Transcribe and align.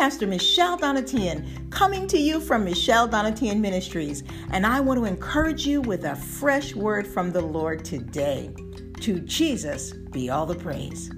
Pastor 0.00 0.26
Michelle 0.26 0.78
Donatian, 0.78 1.68
coming 1.70 2.06
to 2.06 2.16
you 2.16 2.40
from 2.40 2.64
Michelle 2.64 3.06
Donatian 3.06 3.60
Ministries, 3.60 4.24
and 4.50 4.64
I 4.64 4.80
want 4.80 4.98
to 4.98 5.04
encourage 5.04 5.66
you 5.66 5.82
with 5.82 6.06
a 6.06 6.16
fresh 6.16 6.74
word 6.74 7.06
from 7.06 7.32
the 7.32 7.42
Lord 7.42 7.84
today. 7.84 8.50
To 9.02 9.20
Jesus 9.20 9.92
be 9.92 10.30
all 10.30 10.46
the 10.46 10.54
praise. 10.54 11.10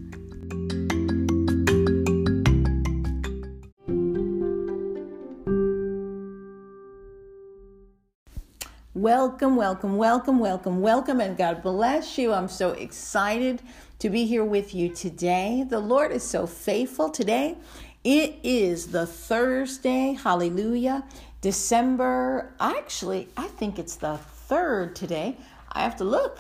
Welcome, 8.95 9.55
welcome, 9.55 9.97
welcome, 9.97 10.41
welcome, 10.41 10.81
welcome, 10.81 11.21
and 11.21 11.37
God 11.37 11.63
bless 11.63 12.19
you. 12.19 12.33
I'm 12.33 12.49
so 12.49 12.73
excited 12.73 13.63
to 14.01 14.11
be 14.11 14.27
here 14.27 14.45
with 14.45 14.75
you 14.75 14.93
today. 14.93 15.65
The 15.69 15.79
Lord 15.79 16.11
is 16.11 16.25
so 16.25 16.49
faithful 16.49 17.11
today. 17.11 17.57
It 18.05 18.41
is 18.43 18.89
the 18.89 19.07
Thursday, 19.07 20.15
hallelujah, 20.15 21.05
December. 21.41 22.53
Actually, 22.59 23.29
I 23.37 23.47
think 23.47 23.79
it's 23.79 23.95
the 23.95 24.17
third 24.17 24.97
today. 24.97 25.37
I 25.71 25.83
have 25.83 25.95
to 25.99 26.05
look. 26.05 26.37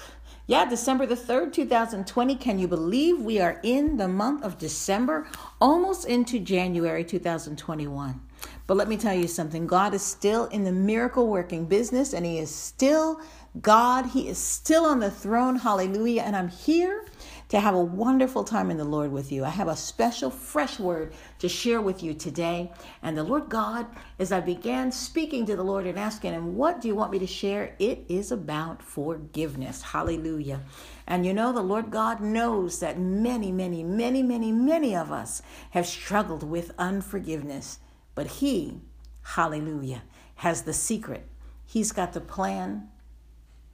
Yeah, 0.48 0.68
December 0.68 1.06
the 1.06 1.14
3rd, 1.14 1.52
2020. 1.52 2.34
Can 2.34 2.58
you 2.58 2.66
believe 2.66 3.20
we 3.20 3.40
are 3.40 3.60
in 3.62 3.96
the 3.96 4.08
month 4.08 4.42
of 4.42 4.58
December, 4.58 5.28
almost 5.60 6.04
into 6.04 6.40
January 6.40 7.04
2021? 7.04 8.20
But 8.66 8.76
let 8.76 8.88
me 8.88 8.96
tell 8.96 9.14
you 9.14 9.28
something 9.28 9.68
God 9.68 9.94
is 9.94 10.02
still 10.02 10.46
in 10.46 10.64
the 10.64 10.72
miracle 10.72 11.28
working 11.28 11.66
business 11.66 12.12
and 12.12 12.26
He 12.26 12.40
is 12.40 12.52
still 12.52 13.20
God. 13.60 14.06
He 14.06 14.28
is 14.28 14.38
still 14.38 14.84
on 14.84 14.98
the 14.98 15.12
throne. 15.12 15.56
Hallelujah. 15.56 16.22
And 16.22 16.34
I'm 16.34 16.48
here 16.48 17.04
to 17.52 17.60
have 17.60 17.74
a 17.74 17.78
wonderful 17.78 18.44
time 18.44 18.70
in 18.70 18.78
the 18.78 18.84
Lord 18.84 19.12
with 19.12 19.30
you. 19.30 19.44
I 19.44 19.50
have 19.50 19.68
a 19.68 19.76
special, 19.76 20.30
fresh 20.30 20.80
word 20.80 21.12
to 21.38 21.50
share 21.50 21.82
with 21.82 22.02
you 22.02 22.14
today. 22.14 22.72
And 23.02 23.14
the 23.14 23.22
Lord 23.22 23.50
God, 23.50 23.86
as 24.18 24.32
I 24.32 24.40
began 24.40 24.90
speaking 24.90 25.44
to 25.44 25.54
the 25.54 25.62
Lord 25.62 25.86
and 25.86 25.98
asking 25.98 26.32
Him, 26.32 26.56
What 26.56 26.80
do 26.80 26.88
you 26.88 26.94
want 26.94 27.12
me 27.12 27.18
to 27.18 27.26
share? 27.26 27.76
It 27.78 28.06
is 28.08 28.32
about 28.32 28.82
forgiveness. 28.82 29.82
Hallelujah. 29.82 30.62
And 31.06 31.26
you 31.26 31.34
know, 31.34 31.52
the 31.52 31.60
Lord 31.60 31.90
God 31.90 32.22
knows 32.22 32.80
that 32.80 32.98
many, 32.98 33.52
many, 33.52 33.84
many, 33.84 34.22
many, 34.22 34.50
many 34.50 34.96
of 34.96 35.12
us 35.12 35.42
have 35.72 35.86
struggled 35.86 36.42
with 36.42 36.72
unforgiveness. 36.78 37.80
But 38.14 38.28
He, 38.28 38.80
hallelujah, 39.24 40.04
has 40.36 40.62
the 40.62 40.72
secret. 40.72 41.28
He's 41.66 41.92
got 41.92 42.14
the 42.14 42.22
plan, 42.22 42.88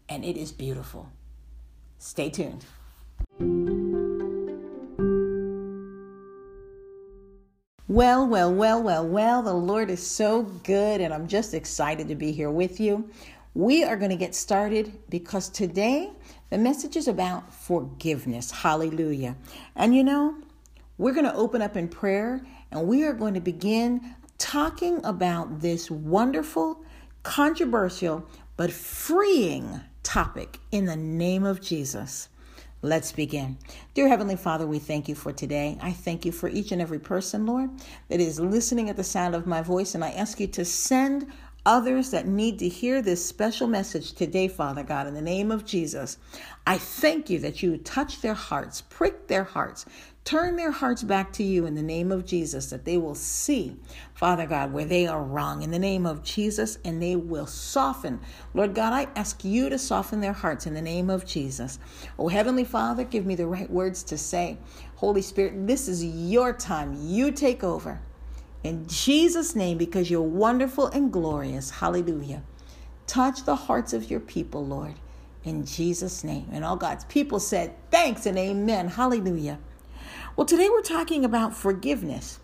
and 0.09 0.25
it 0.25 0.37
is 0.37 0.51
beautiful. 0.51 1.13
Stay 1.98 2.29
tuned. 2.29 2.65
Well, 7.89 8.27
well, 8.28 8.53
well, 8.53 8.83
well, 8.83 9.06
well, 9.06 9.42
the 9.42 9.53
Lord 9.53 9.91
is 9.91 10.06
so 10.06 10.42
good, 10.42 11.00
and 11.00 11.12
I'm 11.12 11.27
just 11.27 11.55
excited 11.55 12.08
to 12.08 12.14
be 12.14 12.33
here 12.33 12.50
with 12.50 12.78
you. 12.78 13.08
We 13.55 13.83
are 13.83 13.97
going 13.97 14.11
to 14.11 14.17
get 14.17 14.34
started 14.34 14.92
because 15.08 15.48
today 15.48 16.12
the 16.50 16.58
message 16.58 16.97
is 16.97 17.08
about 17.08 17.53
forgiveness. 17.53 18.50
Hallelujah. 18.50 19.36
And 19.75 19.97
you 19.97 20.05
know, 20.05 20.36
we're 20.97 21.14
going 21.14 21.27
to 21.27 21.34
open 21.34 21.62
up 21.62 21.77
in 21.77 21.89
prayer 21.89 22.47
and 22.70 22.86
we 22.86 23.05
are 23.05 23.12
going 23.12 23.34
to 23.34 23.41
begin 23.41 24.14
talking 24.36 25.05
about 25.05 25.61
this 25.61 25.91
wonderful, 25.91 26.84
controversial, 27.23 28.27
but 28.56 28.70
freeing 28.70 29.80
topic 30.02 30.58
in 30.70 30.84
the 30.84 30.97
name 30.97 31.45
of 31.45 31.61
Jesus. 31.61 32.28
Let's 32.81 33.11
begin. 33.11 33.59
Dear 33.95 34.07
Heavenly 34.07 34.37
Father, 34.37 34.65
we 34.65 34.79
thank 34.79 35.09
you 35.09 35.17
for 35.17 35.33
today. 35.33 35.77
I 35.83 35.91
thank 35.91 36.25
you 36.25 36.31
for 36.31 36.48
each 36.48 36.71
and 36.71 36.81
every 36.81 37.01
person, 37.01 37.45
Lord, 37.45 37.70
that 38.09 38.20
is 38.20 38.39
listening 38.39 38.89
at 38.89 38.97
the 38.97 39.03
sound 39.03 39.35
of 39.35 39.48
my 39.48 39.62
voice. 39.62 39.97
And 39.97 40.05
I 40.05 40.12
ask 40.12 40.39
you 40.39 40.47
to 40.47 40.65
send 40.65 41.27
others 41.67 42.13
that 42.13 42.29
need 42.29 42.61
to 42.61 42.69
hear 42.69 43.02
this 43.02 43.25
special 43.27 43.67
message 43.67 44.13
today, 44.13 44.47
Father 44.47 44.85
God, 44.85 45.08
in 45.08 45.14
the 45.14 45.20
name 45.20 45.51
of 45.51 45.64
Jesus. 45.64 46.19
I 46.69 46.79
thank 46.79 47.29
you 47.29 47.41
that 47.41 47.64
you 47.64 47.79
touch 47.79 48.20
their 48.20 48.35
hearts, 48.35 48.81
prick 48.81 49.27
their 49.27 49.45
hearts, 49.45 49.85
turn 50.28 50.56
their 50.56 50.70
hearts 50.70 51.02
back 51.02 51.33
to 51.33 51.42
you 51.42 51.64
in 51.64 51.74
the 51.74 51.83
name 51.83 52.12
of 52.12 52.27
Jesus, 52.27 52.68
that 52.68 52.84
they 52.84 52.98
will 52.98 53.14
see, 53.14 53.74
Father 54.12 54.44
God, 54.44 54.74
where 54.74 54.84
they 54.84 55.06
are 55.06 55.22
wrong 55.22 55.62
in 55.62 55.70
the 55.70 55.78
name 55.78 56.05
of 56.05 56.22
Jesus, 56.22 56.77
and 56.84 57.00
they 57.00 57.16
will 57.16 57.46
soften. 57.46 58.20
Lord 58.52 58.74
God, 58.74 58.92
I 58.92 59.08
ask 59.16 59.42
you 59.42 59.70
to 59.70 59.78
soften 59.78 60.20
their 60.20 60.34
hearts 60.34 60.66
in 60.66 60.74
the 60.74 60.83
name 60.83 61.08
of 61.08 61.24
Jesus. 61.24 61.78
Oh, 62.18 62.28
Heavenly 62.28 62.64
Father, 62.64 63.05
give 63.05 63.24
me 63.24 63.36
the 63.36 63.46
right 63.46 63.70
words 63.70 64.02
to 64.02 64.18
say. 64.18 64.58
Holy 64.96 65.22
Spirit, 65.22 65.66
this 65.66 65.89
is 65.89 66.05
your 66.05 66.52
time. 66.52 66.98
You 67.00 67.30
take 67.30 67.64
over. 67.64 67.98
In 68.62 68.86
Jesus' 68.86 69.56
name, 69.56 69.78
because 69.78 70.10
you're 70.10 70.20
wonderful 70.20 70.89
and 70.89 71.10
glorious. 71.10 71.70
Hallelujah. 71.70 72.42
Touch 73.06 73.46
the 73.46 73.56
hearts 73.56 73.95
of 73.95 74.10
your 74.10 74.20
people, 74.20 74.66
Lord. 74.66 74.96
In 75.45 75.64
Jesus' 75.64 76.22
name. 76.22 76.50
And 76.52 76.66
all 76.66 76.77
God's 76.77 77.06
people 77.06 77.40
said, 77.40 77.72
Thanks 77.90 78.27
and 78.27 78.36
amen. 78.36 78.89
Hallelujah. 78.89 79.58
Well, 80.39 80.47
today 80.47 80.69
we're 80.71 80.83
talking 80.83 81.25
about 81.25 81.53
forgiveness. 81.53 82.39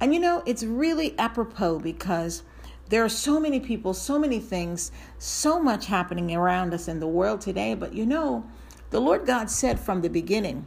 And 0.00 0.12
you 0.12 0.20
know, 0.20 0.42
it's 0.44 0.62
really 0.62 1.18
apropos 1.18 1.78
because 1.78 2.42
there 2.90 3.02
are 3.02 3.08
so 3.08 3.40
many 3.40 3.58
people, 3.58 3.94
so 3.94 4.18
many 4.18 4.38
things, 4.38 4.92
so 5.18 5.58
much 5.58 5.86
happening 5.86 6.36
around 6.36 6.74
us 6.74 6.88
in 6.88 7.00
the 7.00 7.08
world 7.08 7.40
today. 7.40 7.72
But 7.72 7.94
you 7.94 8.04
know, 8.04 8.44
the 8.90 9.00
Lord 9.00 9.24
God 9.24 9.48
said 9.48 9.80
from 9.80 10.02
the 10.02 10.10
beginning, 10.10 10.66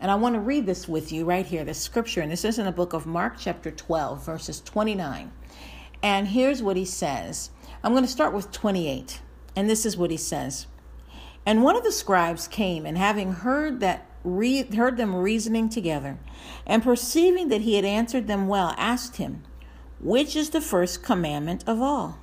and 0.00 0.10
I 0.10 0.14
want 0.14 0.34
to 0.34 0.40
read 0.40 0.64
this 0.64 0.88
with 0.88 1.12
you 1.12 1.26
right 1.26 1.44
here, 1.44 1.62
the 1.62 1.74
scripture, 1.74 2.22
and 2.22 2.32
this 2.32 2.46
is 2.46 2.58
in 2.58 2.64
the 2.64 2.72
book 2.72 2.94
of 2.94 3.04
Mark, 3.04 3.34
chapter 3.38 3.70
12, 3.70 4.24
verses 4.24 4.62
29. 4.62 5.30
And 6.02 6.28
here's 6.28 6.62
what 6.62 6.78
he 6.78 6.86
says 6.86 7.50
I'm 7.82 7.92
going 7.92 8.02
to 8.02 8.10
start 8.10 8.32
with 8.32 8.50
28. 8.50 9.20
And 9.54 9.68
this 9.68 9.84
is 9.84 9.94
what 9.94 10.10
he 10.10 10.16
says. 10.16 10.68
And 11.44 11.62
one 11.62 11.76
of 11.76 11.84
the 11.84 11.92
scribes 11.92 12.48
came, 12.48 12.86
and 12.86 12.96
having 12.96 13.34
heard 13.34 13.80
that 13.80 14.06
re- 14.24 14.62
heard 14.62 14.96
them 14.96 15.14
reasoning 15.14 15.68
together, 15.68 16.18
and 16.66 16.82
perceiving 16.82 17.48
that 17.48 17.60
he 17.60 17.76
had 17.76 17.84
answered 17.84 18.26
them 18.26 18.48
well, 18.48 18.74
asked 18.76 19.16
him, 19.16 19.44
Which 20.00 20.34
is 20.34 20.50
the 20.50 20.60
first 20.60 21.02
commandment 21.02 21.62
of 21.66 21.80
all? 21.80 22.18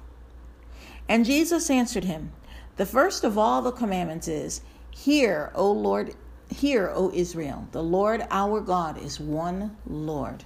And 1.07 1.25
Jesus 1.25 1.69
answered 1.69 2.05
him, 2.05 2.31
The 2.77 2.85
first 2.85 3.23
of 3.23 3.37
all 3.37 3.61
the 3.61 3.71
commandments 3.71 4.27
is, 4.27 4.61
Hear, 4.89 5.51
O 5.55 5.71
Lord, 5.71 6.15
hear, 6.49 6.91
O 6.93 7.11
Israel, 7.13 7.67
the 7.71 7.83
Lord 7.83 8.25
our 8.29 8.59
God 8.59 9.01
is 9.01 9.19
one 9.19 9.77
Lord. 9.85 10.43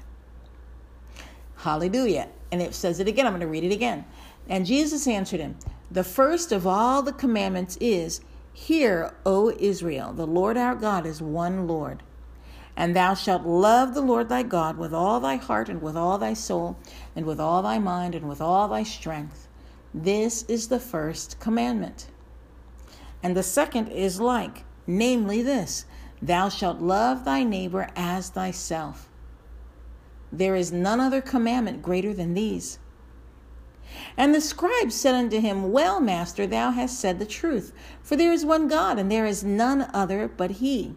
Hallelujah. 1.58 2.28
And 2.52 2.62
it 2.62 2.76
says 2.76 3.00
it 3.00 3.08
again. 3.08 3.26
I'm 3.26 3.34
going 3.34 3.42
to 3.42 3.48
read 3.48 3.64
it 3.64 3.74
again. 3.74 4.06
And 4.48 4.66
Jesus 4.66 5.08
answered 5.08 5.40
him, 5.40 5.58
The 5.90 6.04
first 6.04 6.52
of 6.52 6.68
all 6.68 7.02
the 7.02 7.14
commandments 7.14 7.78
is, 7.82 8.22
Hear, 8.56 9.14
O 9.26 9.52
Israel, 9.60 10.14
the 10.14 10.26
Lord 10.26 10.56
our 10.56 10.76
God 10.76 11.06
is 11.06 11.22
one 11.22 11.68
Lord. 11.68 12.02
And 12.78 12.96
thou 12.96 13.14
shalt 13.14 13.44
love 13.44 13.94
the 13.94 14.02
Lord 14.02 14.30
thy 14.30 14.44
God 14.44 14.78
with 14.78 14.94
all 14.94 15.20
thy 15.20 15.36
heart 15.36 15.68
and 15.68 15.82
with 15.82 15.98
all 15.98 16.18
thy 16.18 16.34
soul 16.34 16.78
and 17.18 17.26
with 17.26 17.38
all 17.38 17.62
thy 17.62 17.80
mind 17.80 18.16
and 18.16 18.30
with 18.30 18.40
all 18.40 18.70
thy 18.70 18.84
strength. 18.84 19.50
This 19.94 20.44
is 20.44 20.70
the 20.70 20.80
first 20.80 21.38
commandment. 21.42 22.08
And 23.22 23.36
the 23.36 23.44
second 23.44 23.90
is 23.90 24.22
like, 24.22 24.64
namely 24.88 25.42
this 25.42 25.86
Thou 26.22 26.48
shalt 26.48 26.80
love 26.80 27.26
thy 27.26 27.44
neighbor 27.44 27.90
as 27.94 28.30
thyself. 28.30 29.10
There 30.32 30.56
is 30.56 30.72
none 30.72 31.02
other 31.02 31.20
commandment 31.20 31.82
greater 31.82 32.14
than 32.14 32.34
these. 32.34 32.80
And 34.18 34.34
the 34.34 34.42
scribe 34.42 34.92
said 34.92 35.16
unto 35.16 35.40
him, 35.40 35.72
Well, 35.72 36.00
master, 36.00 36.48
thou 36.48 36.72
hast 36.72 37.00
said 37.00 37.20
the 37.20 37.26
truth. 37.26 37.74
For 38.02 38.16
there 38.16 38.32
is 38.32 38.46
one 38.46 38.68
God, 38.68 39.00
and 39.00 39.12
there 39.12 39.26
is 39.26 39.44
none 39.44 39.90
other 39.94 40.28
but 40.28 40.52
He. 40.52 40.96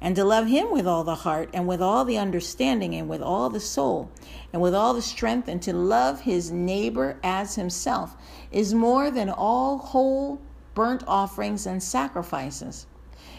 And 0.00 0.14
to 0.16 0.24
love 0.24 0.46
Him 0.46 0.70
with 0.70 0.86
all 0.86 1.04
the 1.04 1.16
heart, 1.16 1.50
and 1.52 1.66
with 1.66 1.82
all 1.82 2.04
the 2.04 2.18
understanding, 2.18 2.94
and 2.94 3.08
with 3.08 3.20
all 3.20 3.50
the 3.50 3.60
soul, 3.60 4.10
and 4.52 4.62
with 4.62 4.74
all 4.74 4.94
the 4.94 5.02
strength, 5.02 5.48
and 5.48 5.60
to 5.62 5.72
love 5.72 6.20
his 6.20 6.50
neighbor 6.52 7.18
as 7.22 7.56
himself, 7.56 8.16
is 8.50 8.72
more 8.74 9.10
than 9.10 9.28
all 9.28 9.78
whole 9.78 10.40
burnt 10.74 11.02
offerings 11.06 11.66
and 11.66 11.82
sacrifices. 11.82 12.86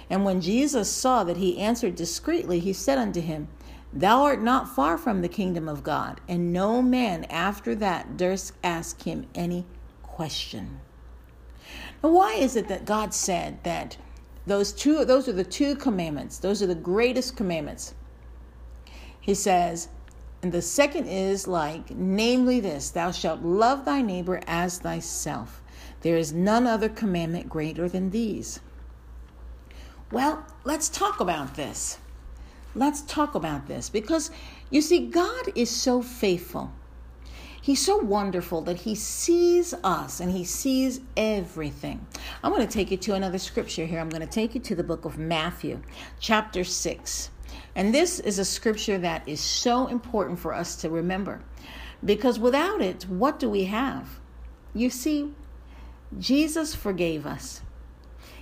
And 0.10 0.26
when 0.26 0.42
Jesus 0.42 0.90
saw 0.90 1.24
that 1.24 1.38
he 1.38 1.60
answered 1.60 1.96
discreetly, 1.96 2.60
he 2.60 2.74
said 2.74 2.98
unto 2.98 3.22
him, 3.22 3.48
Thou 3.92 4.24
art 4.24 4.42
not 4.42 4.70
far 4.70 4.98
from 4.98 5.22
the 5.22 5.28
kingdom 5.28 5.68
of 5.68 5.84
God. 5.84 6.22
And 6.28 6.54
no 6.54 6.82
man 6.82 7.26
after 7.26 7.74
that 7.76 8.18
durst 8.18 8.54
ask 8.64 9.02
him 9.04 9.26
any 9.34 9.66
question. 10.04 10.80
Now, 12.04 12.12
why 12.12 12.34
is 12.34 12.56
it 12.56 12.68
that 12.68 12.86
God 12.86 13.14
said 13.14 13.64
that 13.64 13.98
those 14.46 14.72
two 14.72 15.04
those 15.06 15.28
are 15.28 15.34
the 15.34 15.44
two 15.44 15.76
commandments, 15.76 16.38
those 16.38 16.62
are 16.62 16.68
the 16.68 16.76
greatest 16.76 17.36
commandments? 17.36 17.94
He 19.20 19.34
says, 19.34 19.90
and 20.42 20.52
the 20.52 20.62
second 20.62 21.08
is 21.08 21.48
like, 21.48 21.90
namely 21.92 22.60
this 22.60 22.90
thou 22.90 23.12
shalt 23.12 23.42
love 23.42 23.86
thy 23.86 24.02
neighbor 24.02 24.42
as 24.48 24.80
thyself. 24.80 25.62
There 26.02 26.16
is 26.16 26.32
none 26.32 26.66
other 26.66 26.90
commandment 26.90 27.50
greater 27.50 27.90
than 27.90 28.12
these. 28.12 28.60
Well, 30.12 30.46
let's 30.64 30.90
talk 30.90 31.20
about 31.20 31.56
this. 31.56 32.00
Let's 32.76 33.02
talk 33.02 33.36
about 33.36 33.68
this 33.68 33.90
because 33.90 34.32
you 34.70 34.82
see, 34.82 35.08
God 35.08 35.50
is 35.56 35.70
so 35.70 36.02
faithful. 36.02 36.72
He's 37.62 37.86
so 37.86 37.98
wonderful 37.98 38.62
that 38.62 38.78
He 38.78 38.96
sees 38.96 39.74
us 39.84 40.20
and 40.20 40.32
He 40.32 40.44
sees 40.44 41.02
everything. 41.18 42.06
I'm 42.44 42.54
going 42.54 42.66
to 42.66 42.74
take 42.74 42.90
you 42.92 42.98
to 42.98 43.16
another 43.16 43.38
scripture 43.38 43.86
here. 43.86 44.00
I'm 44.00 44.10
going 44.10 44.22
to 44.22 44.28
take 44.28 44.56
you 44.56 44.62
to 44.62 44.76
the 44.76 44.84
book 44.84 45.06
of 45.06 45.18
Matthew, 45.18 45.82
chapter 46.20 46.64
6. 46.64 47.30
And 47.76 47.94
this 47.94 48.20
is 48.20 48.40
a 48.40 48.46
scripture 48.46 48.98
that 49.00 49.28
is 49.28 49.42
so 49.42 49.88
important 49.88 50.40
for 50.40 50.54
us 50.54 50.76
to 50.78 50.90
remember 50.90 51.42
because 52.04 52.40
without 52.40 52.82
it, 52.82 53.04
what 53.04 53.40
do 53.40 53.50
we 53.50 53.66
have? 53.66 54.20
You 54.74 54.90
see, 54.90 55.34
Jesus 56.18 56.74
forgave 56.74 57.26
us. 57.26 57.62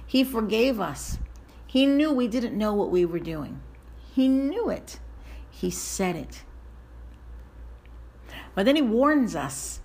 He 0.06 0.23
forgave 0.23 0.80
us. 0.80 1.18
He 1.65 1.85
knew 1.85 2.12
we 2.12 2.27
didn't 2.27 2.57
know 2.57 2.73
what 2.73 2.91
we 2.91 3.06
were 3.06 3.19
doing. 3.19 3.62
He 4.17 4.27
knew 4.27 4.67
it. 4.67 4.97
He 5.51 5.69
said 5.69 6.15
it. 6.15 6.41
But 8.55 8.65
then 8.65 8.75
he 8.75 8.81
warns 8.81 9.35
us 9.35 9.79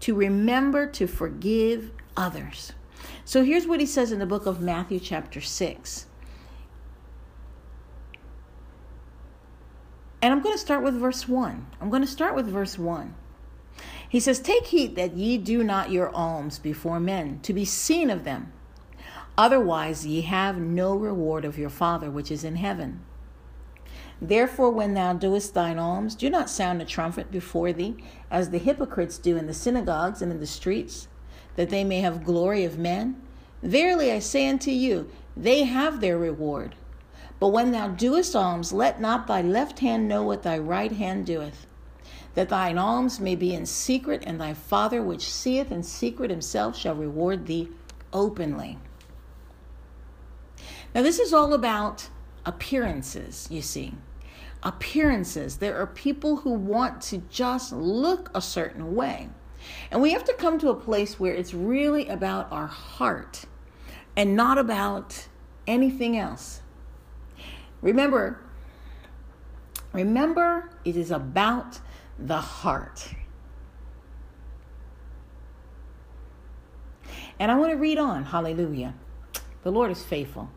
to 0.00 0.14
remember 0.14 0.86
to 0.92 1.06
forgive 1.06 1.90
others. 2.16 2.72
So 3.26 3.44
here's 3.44 3.66
what 3.66 3.80
he 3.80 3.86
says 3.86 4.12
in 4.12 4.18
the 4.18 4.24
book 4.24 4.46
of 4.46 4.62
Matthew, 4.62 4.98
chapter 4.98 5.42
6. 5.42 6.06
And 10.22 10.32
I'm 10.32 10.40
going 10.40 10.54
to 10.54 10.58
start 10.58 10.82
with 10.82 10.94
verse 10.94 11.28
1. 11.28 11.66
I'm 11.82 11.90
going 11.90 12.00
to 12.00 12.08
start 12.08 12.34
with 12.34 12.46
verse 12.46 12.78
1. 12.78 13.14
He 14.08 14.20
says, 14.20 14.40
Take 14.40 14.68
heed 14.68 14.96
that 14.96 15.18
ye 15.18 15.36
do 15.36 15.62
not 15.62 15.90
your 15.90 16.08
alms 16.16 16.58
before 16.58 16.98
men, 16.98 17.40
to 17.40 17.52
be 17.52 17.66
seen 17.66 18.08
of 18.08 18.24
them. 18.24 18.54
Otherwise, 19.38 20.06
ye 20.06 20.20
have 20.22 20.58
no 20.58 20.94
reward 20.94 21.44
of 21.44 21.58
your 21.58 21.70
Father 21.70 22.10
which 22.10 22.30
is 22.30 22.44
in 22.44 22.56
heaven. 22.56 23.00
Therefore, 24.20 24.70
when 24.70 24.94
thou 24.94 25.14
doest 25.14 25.54
thine 25.54 25.78
alms, 25.78 26.14
do 26.14 26.30
not 26.30 26.50
sound 26.50 26.80
a 26.80 26.84
trumpet 26.84 27.30
before 27.30 27.72
thee, 27.72 27.96
as 28.30 28.50
the 28.50 28.58
hypocrites 28.58 29.18
do 29.18 29.36
in 29.36 29.46
the 29.46 29.54
synagogues 29.54 30.22
and 30.22 30.30
in 30.30 30.38
the 30.38 30.46
streets, 30.46 31.08
that 31.56 31.70
they 31.70 31.82
may 31.82 32.00
have 32.00 32.24
glory 32.24 32.64
of 32.64 32.78
men. 32.78 33.20
Verily 33.62 34.12
I 34.12 34.18
say 34.18 34.48
unto 34.48 34.70
you, 34.70 35.10
they 35.36 35.64
have 35.64 36.00
their 36.00 36.18
reward. 36.18 36.74
But 37.40 37.48
when 37.48 37.72
thou 37.72 37.88
doest 37.88 38.36
alms, 38.36 38.72
let 38.72 39.00
not 39.00 39.26
thy 39.26 39.42
left 39.42 39.80
hand 39.80 40.06
know 40.06 40.22
what 40.22 40.42
thy 40.42 40.58
right 40.58 40.92
hand 40.92 41.26
doeth, 41.26 41.66
that 42.34 42.50
thine 42.50 42.78
alms 42.78 43.18
may 43.18 43.34
be 43.34 43.54
in 43.54 43.66
secret, 43.66 44.22
and 44.26 44.40
thy 44.40 44.54
Father 44.54 45.02
which 45.02 45.32
seeth 45.32 45.72
in 45.72 45.82
secret 45.82 46.30
himself 46.30 46.76
shall 46.76 46.94
reward 46.94 47.46
thee 47.46 47.70
openly. 48.12 48.78
Now, 50.94 51.02
this 51.02 51.18
is 51.18 51.32
all 51.32 51.54
about 51.54 52.08
appearances, 52.44 53.48
you 53.50 53.62
see. 53.62 53.94
Appearances. 54.62 55.56
There 55.56 55.76
are 55.78 55.86
people 55.86 56.36
who 56.36 56.52
want 56.52 57.00
to 57.02 57.18
just 57.30 57.72
look 57.72 58.30
a 58.34 58.40
certain 58.40 58.94
way. 58.94 59.28
And 59.90 60.02
we 60.02 60.12
have 60.12 60.24
to 60.24 60.34
come 60.34 60.58
to 60.58 60.68
a 60.70 60.74
place 60.74 61.18
where 61.18 61.34
it's 61.34 61.54
really 61.54 62.08
about 62.08 62.50
our 62.52 62.66
heart 62.66 63.44
and 64.16 64.36
not 64.36 64.58
about 64.58 65.28
anything 65.66 66.18
else. 66.18 66.60
Remember, 67.80 68.40
remember, 69.92 70.70
it 70.84 70.96
is 70.96 71.10
about 71.10 71.80
the 72.18 72.40
heart. 72.40 73.14
And 77.38 77.50
I 77.50 77.56
want 77.56 77.72
to 77.72 77.76
read 77.76 77.98
on. 77.98 78.26
Hallelujah. 78.26 78.94
The 79.62 79.72
Lord 79.72 79.90
is 79.90 80.02
faithful. 80.02 80.50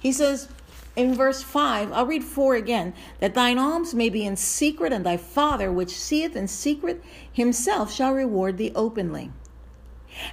He 0.00 0.12
says 0.12 0.48
in 0.96 1.14
verse 1.14 1.42
5, 1.42 1.92
I'll 1.92 2.06
read 2.06 2.24
4 2.24 2.54
again, 2.54 2.94
that 3.20 3.34
thine 3.34 3.58
alms 3.58 3.94
may 3.94 4.08
be 4.08 4.24
in 4.24 4.36
secret, 4.36 4.92
and 4.92 5.06
thy 5.06 5.16
Father, 5.16 5.70
which 5.70 5.96
seeth 5.96 6.34
in 6.34 6.48
secret, 6.48 7.02
himself 7.32 7.92
shall 7.92 8.12
reward 8.12 8.58
thee 8.58 8.72
openly. 8.74 9.30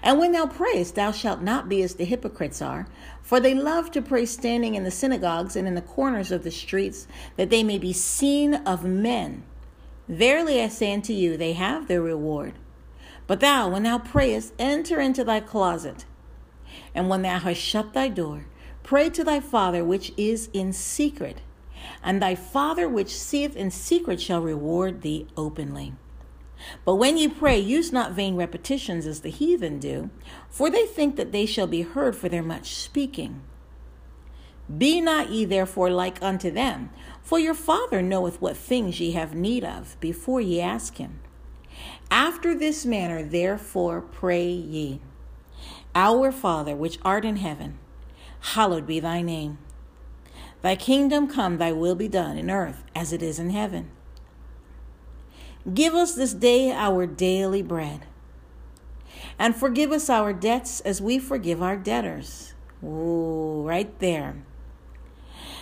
And 0.02 0.18
when 0.18 0.32
thou 0.32 0.48
prayest, 0.48 0.96
thou 0.96 1.12
shalt 1.12 1.42
not 1.42 1.70
be 1.70 1.84
as 1.84 1.96
the 1.96 2.06
hypocrites 2.06 2.62
are, 2.62 2.88
for 3.22 3.40
they 3.40 3.54
love 3.54 3.92
to 3.92 4.02
pray 4.02 4.26
standing 4.26 4.74
in 4.76 4.84
the 4.84 4.92
synagogues 4.92 5.56
and 5.56 5.68
in 5.68 5.76
the 5.76 5.82
corners 5.82 6.32
of 6.32 6.44
the 6.44 6.52
streets, 6.52 7.08
that 7.36 7.50
they 7.50 7.62
may 7.62 7.78
be 7.78 7.94
seen 7.94 8.56
of 8.56 8.84
men. 8.84 9.44
Verily 10.08 10.62
I 10.62 10.70
say 10.70 10.94
unto 10.94 11.14
you, 11.14 11.38
they 11.38 11.54
have 11.54 11.88
their 11.88 12.02
reward. 12.02 12.54
But 13.28 13.40
thou, 13.40 13.70
when 13.70 13.84
thou 13.84 14.00
prayest, 14.00 14.54
enter 14.58 15.00
into 15.00 15.24
thy 15.24 15.40
closet, 15.40 16.06
and 16.94 17.10
when 17.10 17.22
thou 17.22 17.40
hast 17.40 17.62
shut 17.62 17.94
thy 17.94 18.08
door, 18.08 18.46
pray 18.86 19.10
to 19.10 19.24
thy 19.24 19.40
Father 19.40 19.84
which 19.84 20.14
is 20.16 20.48
in 20.54 20.72
secret, 20.72 21.42
and 22.04 22.22
thy 22.22 22.36
Father 22.36 22.88
which 22.88 23.14
seeth 23.14 23.56
in 23.56 23.72
secret 23.72 24.22
shall 24.22 24.42
reward 24.42 25.02
thee 25.02 25.28
openly. 25.36 25.94
But 26.86 26.96
when 26.96 27.18
ye 27.18 27.28
pray, 27.28 27.60
use 27.60 27.92
not 27.92 28.14
vain 28.14 28.36
repetitions 28.36 29.08
as 29.08 29.22
the 29.22 29.30
heathen 29.30 29.80
do, 29.80 30.12
for 30.50 30.70
they 30.70 30.86
think 30.86 31.16
that 31.16 31.32
they 31.32 31.46
shall 31.46 31.68
be 31.68 31.82
heard 31.82 32.16
for 32.16 32.30
their 32.30 32.44
much 32.44 32.76
speaking. 32.76 33.42
Be 34.78 35.02
not 35.02 35.32
ye 35.32 35.46
therefore 35.46 35.90
like 35.90 36.22
unto 36.22 36.52
them, 36.52 36.92
for 37.22 37.40
your 37.40 37.54
Father 37.56 38.02
knoweth 38.02 38.40
what 38.40 38.56
things 38.56 39.00
ye 39.00 39.12
have 39.12 39.34
need 39.36 39.64
of 39.64 40.00
before 40.00 40.42
ye 40.42 40.62
ask 40.62 40.98
him. 40.98 41.20
After 42.12 42.56
this 42.56 42.86
manner, 42.86 43.24
therefore, 43.24 44.02
pray 44.02 44.48
ye 44.48 45.02
Our 45.94 46.32
Father, 46.32 46.76
which 46.76 47.00
art 47.04 47.26
in 47.26 47.38
heaven, 47.38 47.80
hallowed 48.54 48.86
be 48.86 49.00
thy 49.00 49.22
name. 49.22 49.58
Thy 50.62 50.76
kingdom 50.76 51.28
come, 51.28 51.58
thy 51.58 51.72
will 51.72 51.96
be 51.96 52.08
done 52.08 52.38
in 52.38 52.50
earth 52.50 52.84
as 52.96 53.12
it 53.12 53.22
is 53.22 53.40
in 53.40 53.50
heaven. 53.50 53.90
Give 55.74 55.96
us 55.96 56.14
this 56.14 56.34
day 56.34 56.72
our 56.72 57.08
daily 57.08 57.64
bread. 57.64 58.06
And 59.40 59.56
forgive 59.56 59.92
us 59.92 60.10
our 60.10 60.32
debts 60.32 60.80
as 60.82 61.02
we 61.02 61.18
forgive 61.18 61.62
our 61.62 61.76
debtors. 61.76 62.54
Ooh, 62.84 63.64
right 63.66 63.98
there. 64.00 64.36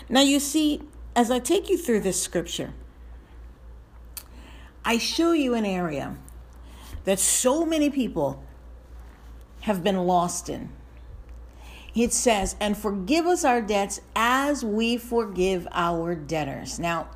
Now, 0.09 0.21
you 0.21 0.39
see, 0.39 0.81
as 1.15 1.31
I 1.31 1.39
take 1.39 1.69
you 1.69 1.77
through 1.77 2.01
this 2.01 2.21
scripture, 2.21 2.73
I 4.83 4.97
show 4.97 5.31
you 5.31 5.53
an 5.53 5.65
area 5.65 6.17
that 7.05 7.19
so 7.19 7.65
many 7.65 7.89
people 7.89 8.43
have 9.61 9.83
been 9.83 10.05
lost 10.05 10.49
in. 10.49 10.69
It 11.95 12.11
says, 12.11 12.55
and 12.59 12.75
forgive 12.75 13.27
us 13.27 13.45
our 13.45 13.61
debts 13.61 14.01
as 14.15 14.65
we 14.65 14.97
forgive 14.97 15.67
our 15.71 16.15
debtors. 16.15 16.79
Now, 16.79 17.09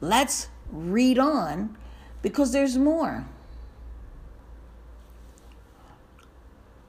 let's 0.00 0.48
read 0.70 1.18
on 1.18 1.76
because 2.22 2.52
there's 2.52 2.78
more. 2.78 3.26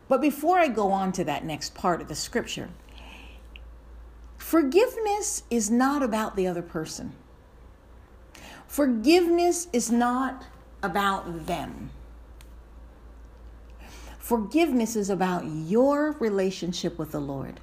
But 0.08 0.22
before 0.22 0.58
I 0.58 0.68
go 0.68 0.92
on 0.92 1.12
to 1.14 1.24
that 1.26 1.44
next 1.44 1.74
part 1.74 2.02
of 2.02 2.08
the 2.08 2.16
scripture, 2.16 2.70
forgiveness 4.38 5.44
is 5.50 5.70
not 5.70 6.04
about 6.04 6.36
the 6.36 6.48
other 6.48 6.62
person. 6.62 7.14
Forgiveness 8.68 9.68
is 9.74 9.92
not 9.92 10.46
about 10.82 11.46
them. 11.46 11.90
Forgiveness 14.24 14.96
is 14.96 15.10
about 15.10 15.44
your 15.44 16.14
relationship 16.14 16.98
with 16.98 17.12
the 17.12 17.20
Lord. 17.20 17.60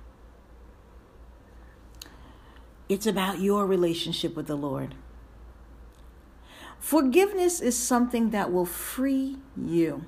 It's 2.87 3.07
about 3.07 3.41
your 3.41 3.65
relationship 3.65 4.37
with 4.37 4.47
the 4.47 4.57
Lord. 4.57 4.95
Forgiveness 6.79 7.63
is 7.63 7.79
something 7.79 8.29
that 8.33 8.53
will 8.53 8.67
free 8.67 9.39
you. 9.57 10.05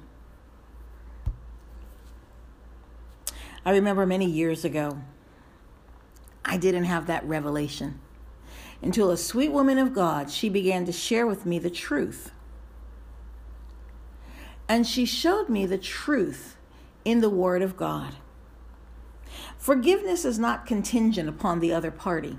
I 3.65 3.71
remember 3.71 4.05
many 4.05 4.27
years 4.27 4.63
ago, 4.63 4.99
I 6.45 6.59
didn't 6.59 6.85
have 6.85 7.07
that 7.07 7.27
revelation 7.27 7.99
until 8.83 9.11
a 9.11 9.17
sweet 9.17 9.53
woman 9.53 9.79
of 9.79 9.95
God, 9.95 10.31
she 10.31 10.51
began 10.51 10.85
to 10.85 10.93
share 10.93 11.27
with 11.27 11.47
me 11.47 11.59
the 11.59 11.71
truth. 11.71 12.31
And 14.73 14.87
she 14.87 15.05
showed 15.05 15.51
me 15.51 15.67
the 15.67 15.77
truth 15.77 16.57
in 17.05 17.21
the 17.21 17.29
Word 17.29 17.61
of 17.61 17.77
God. 17.77 18.15
Forgiveness 19.59 20.25
is 20.25 20.39
not 20.39 20.65
contingent 20.65 21.29
upon 21.29 21.61
the 21.61 21.75
other 21.75 21.91
party 21.91 22.39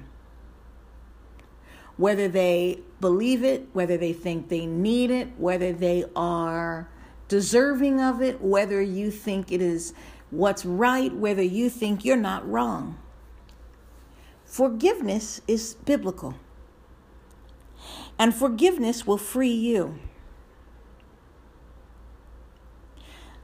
whether 1.95 2.27
they 2.27 2.79
believe 2.99 3.43
it, 3.43 3.67
whether 3.73 3.97
they 3.97 4.13
think 4.13 4.49
they 4.49 4.65
need 4.65 5.11
it, 5.11 5.27
whether 5.37 5.71
they 5.71 6.05
are 6.15 6.89
deserving 7.27 8.01
of 8.01 8.19
it, 8.19 8.41
whether 8.41 8.81
you 8.81 9.11
think 9.11 9.51
it 9.51 9.61
is 9.61 9.93
what's 10.31 10.65
right, 10.65 11.13
whether 11.13 11.43
you 11.43 11.69
think 11.69 12.03
you're 12.03 12.17
not 12.17 12.49
wrong. 12.49 12.97
Forgiveness 14.43 15.39
is 15.47 15.75
biblical. 15.85 16.33
And 18.17 18.33
forgiveness 18.33 19.05
will 19.05 19.19
free 19.19 19.53
you. 19.53 19.99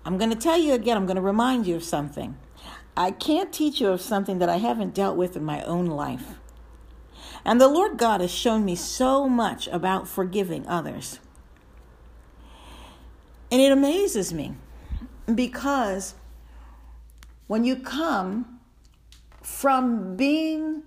I'm 0.09 0.17
going 0.17 0.31
to 0.31 0.35
tell 0.35 0.57
you 0.57 0.73
again, 0.73 0.97
I'm 0.97 1.05
going 1.05 1.17
to 1.17 1.21
remind 1.21 1.67
you 1.67 1.75
of 1.75 1.83
something. 1.83 2.35
I 2.97 3.11
can't 3.11 3.53
teach 3.53 3.79
you 3.79 3.89
of 3.89 4.01
something 4.01 4.39
that 4.39 4.49
I 4.49 4.57
haven't 4.57 4.95
dealt 4.95 5.15
with 5.15 5.35
in 5.35 5.43
my 5.43 5.61
own 5.65 5.85
life. 5.85 6.39
And 7.45 7.61
the 7.61 7.67
Lord 7.67 7.99
God 7.99 8.19
has 8.19 8.31
shown 8.31 8.65
me 8.65 8.75
so 8.75 9.29
much 9.29 9.67
about 9.67 10.07
forgiving 10.07 10.65
others. 10.65 11.19
And 13.51 13.61
it 13.61 13.71
amazes 13.71 14.33
me 14.33 14.55
because 15.31 16.15
when 17.45 17.63
you 17.63 17.75
come 17.75 18.61
from 19.43 20.15
being 20.15 20.81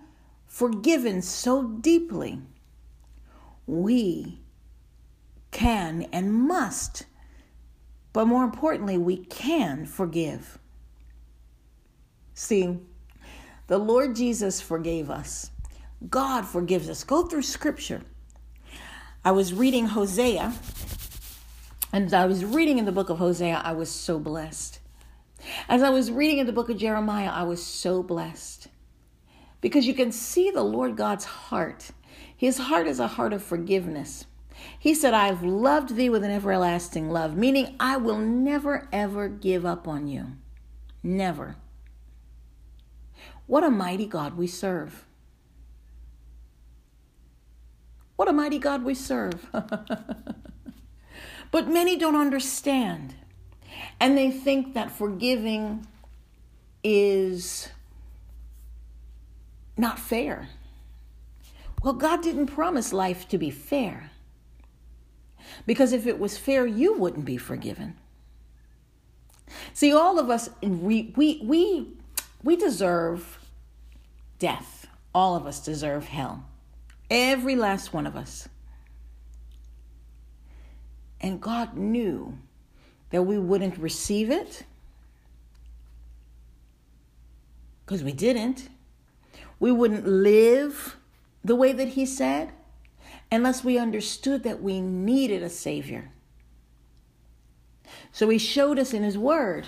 forgiven 0.49 1.23
so 1.23 1.63
deeply, 1.63 2.41
we 3.69 4.41
can 5.53 6.09
and 6.13 6.35
must, 6.35 7.07
but 8.13 8.27
more 8.27 8.45
importantly, 8.45 8.99
we 8.99 9.17
can 9.17 9.87
forgive. 9.87 10.59
See, 12.35 12.79
the 13.67 13.79
Lord 13.79 14.17
Jesus 14.17 14.61
forgave 14.61 15.11
us. 15.11 15.51
God 16.09 16.47
forgives 16.47 16.89
us. 16.89 17.05
Go 17.05 17.27
through 17.27 17.43
scripture. 17.43 18.03
I 19.25 19.31
was 19.31 19.55
reading 19.55 19.87
Hosea, 19.87 20.53
and 21.93 22.13
I 22.13 22.27
was 22.27 22.45
reading 22.45 22.79
in 22.79 22.87
the 22.87 22.93
book 22.93 23.09
of 23.09 23.19
Hosea, 23.19 23.61
I 23.63 23.73
was 23.73 23.91
so 23.91 24.19
blessed. 24.19 24.81
As 25.69 25.83
I 25.83 25.91
was 25.91 26.11
reading 26.11 26.39
in 26.39 26.47
the 26.47 26.53
book 26.53 26.69
of 26.69 26.77
Jeremiah, 26.77 27.31
I 27.31 27.45
was 27.45 27.65
so 27.65 28.03
blessed. 28.03 28.69
Because 29.61 29.87
you 29.87 29.95
can 29.95 30.11
see 30.11 30.51
the 30.51 30.65
Lord 30.65 30.97
God's 30.97 31.25
heart. 31.25 31.91
His 32.37 32.59
heart 32.59 32.87
is 32.89 32.99
a 32.99 33.07
heart 33.07 33.33
of 33.33 33.45
forgiveness. 33.45 34.27
He 34.79 34.95
said, 34.95 35.15
I've 35.15 35.43
loved 35.43 35.97
thee 35.97 36.11
with 36.11 36.25
an 36.25 36.31
everlasting 36.31 37.11
love, 37.11 37.37
meaning 37.37 37.77
I 37.79 37.97
will 37.97 38.19
never, 38.19 38.89
ever 38.93 39.29
give 39.29 39.65
up 39.65 39.87
on 39.87 40.07
you. 40.07 40.33
Never. 41.03 41.57
What 43.47 43.65
a 43.65 43.71
mighty 43.71 44.07
God 44.07 44.37
we 44.37 44.47
serve. 44.47 45.05
What 48.17 48.29
a 48.29 48.33
mighty 48.33 48.59
God 48.59 48.85
we 48.85 48.95
serve. 48.95 49.47
but 51.51 51.69
many 51.69 51.97
don't 51.97 52.17
understand. 52.17 53.15
And 53.99 54.17
they 54.17 54.31
think 54.31 54.75
that 54.75 54.93
forgiving 54.93 55.87
is 56.85 57.69
not 59.77 59.99
fair. 59.99 60.49
Well, 61.83 61.95
God 61.95 62.23
didn't 62.23 62.47
promise 62.47 62.93
life 62.93 63.27
to 63.29 63.39
be 63.39 63.51
fair. 63.51 64.12
Because 65.67 65.93
if 65.93 66.07
it 66.07 66.19
was 66.19 66.39
fair, 66.39 66.67
you 66.67 66.95
wouldn't 66.95 67.25
be 67.25 67.37
forgiven. 67.37 67.97
See, 69.75 69.93
all 69.93 70.19
of 70.19 70.31
us, 70.31 70.49
we, 70.63 71.13
we, 71.17 71.41
we, 71.45 71.93
we 72.43 72.57
deserve 72.57 73.39
death. 74.39 74.87
All 75.15 75.37
of 75.37 75.47
us 75.47 75.61
deserve 75.61 76.07
hell. 76.07 76.45
Every 77.11 77.57
last 77.57 77.93
one 77.93 78.07
of 78.07 78.17
us. 78.17 78.49
And 81.21 81.41
God 81.41 81.77
knew 81.77 82.39
that 83.11 83.23
we 83.23 83.39
wouldn't 83.39 83.79
receive 83.79 84.31
it 84.31 84.65
because 87.85 88.03
we 88.03 88.13
didn't. 88.13 88.69
We 89.61 89.71
wouldn't 89.71 90.07
live 90.07 90.97
the 91.45 91.55
way 91.55 91.73
that 91.73 91.89
He 91.89 92.07
said 92.07 92.51
unless 93.33 93.65
we 93.65 93.79
understood 93.79 94.45
that 94.45 94.63
we 94.63 94.81
needed 94.81 95.43
a 95.43 95.49
Savior. 95.49 96.11
So 98.13 98.29
He 98.29 98.39
showed 98.39 98.79
us 98.79 98.95
in 98.95 99.03
His 99.03 99.19
Word 99.19 99.67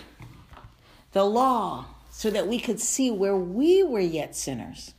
the 1.13 1.25
law 1.25 1.87
so 2.11 2.31
that 2.31 2.47
we 2.47 2.61
could 2.61 2.81
see 2.81 3.11
where 3.11 3.37
we 3.37 3.83
were 3.83 3.99
yet 3.99 4.37
sinners. 4.37 4.95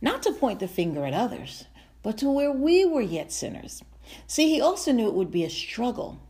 Not 0.00 0.22
to 0.22 0.32
point 0.32 0.60
the 0.60 0.68
finger 0.68 1.04
at 1.04 1.14
others, 1.14 1.64
but 2.02 2.18
to 2.18 2.30
where 2.30 2.52
we 2.52 2.84
were 2.84 3.00
yet 3.00 3.32
sinners. 3.32 3.82
See, 4.28 4.48
He 4.48 4.60
also 4.60 4.92
knew 4.92 5.08
it 5.08 5.14
would 5.14 5.32
be 5.32 5.44
a 5.44 5.50
struggle 5.50 6.20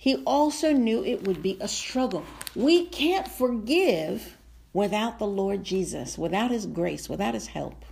he 0.00 0.22
also 0.24 0.72
knew 0.72 1.04
it 1.04 1.24
would 1.24 1.42
be 1.42 1.58
a 1.60 1.66
struggle. 1.66 2.24
We 2.54 2.86
can't 2.86 3.26
forgive 3.26 4.36
without 4.72 5.18
the 5.18 5.26
Lord 5.26 5.64
Jesus, 5.64 6.16
without 6.16 6.52
His 6.52 6.66
grace, 6.66 7.08
without 7.08 7.34
His 7.34 7.48
help. 7.48 7.84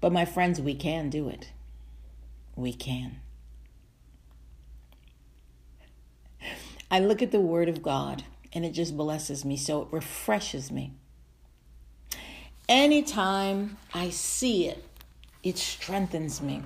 But 0.00 0.12
my 0.12 0.24
friends, 0.24 0.60
we 0.60 0.74
can 0.74 1.10
do 1.10 1.28
it. 1.28 1.52
We 2.56 2.72
can. 2.72 3.20
I 6.90 6.98
look 6.98 7.22
at 7.22 7.30
the 7.30 7.40
Word 7.40 7.68
of 7.68 7.82
God 7.82 8.24
and 8.52 8.64
it 8.64 8.72
just 8.72 8.96
blesses 8.96 9.44
me, 9.44 9.56
so 9.56 9.82
it 9.82 9.88
refreshes 9.92 10.72
me. 10.72 10.92
Anytime 12.68 13.76
I 13.94 14.10
see 14.10 14.66
it, 14.66 14.84
it 15.42 15.56
strengthens 15.56 16.40
me. 16.40 16.62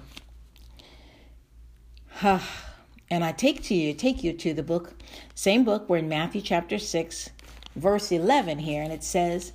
And 2.23 3.23
I 3.23 3.33
take 3.33 3.63
to 3.65 3.75
you, 3.75 3.93
take 3.93 4.25
you 4.25 4.33
to 4.33 4.55
the 4.55 4.63
book, 4.63 4.95
same 5.35 5.63
book, 5.63 5.89
we're 5.89 5.99
in 5.99 6.09
Matthew 6.09 6.41
chapter 6.41 6.79
6, 6.79 7.31
verse 7.77 8.11
11 8.11 8.61
here, 8.61 8.83
and 8.83 8.93
it 8.93 9.05
says, 9.05 9.53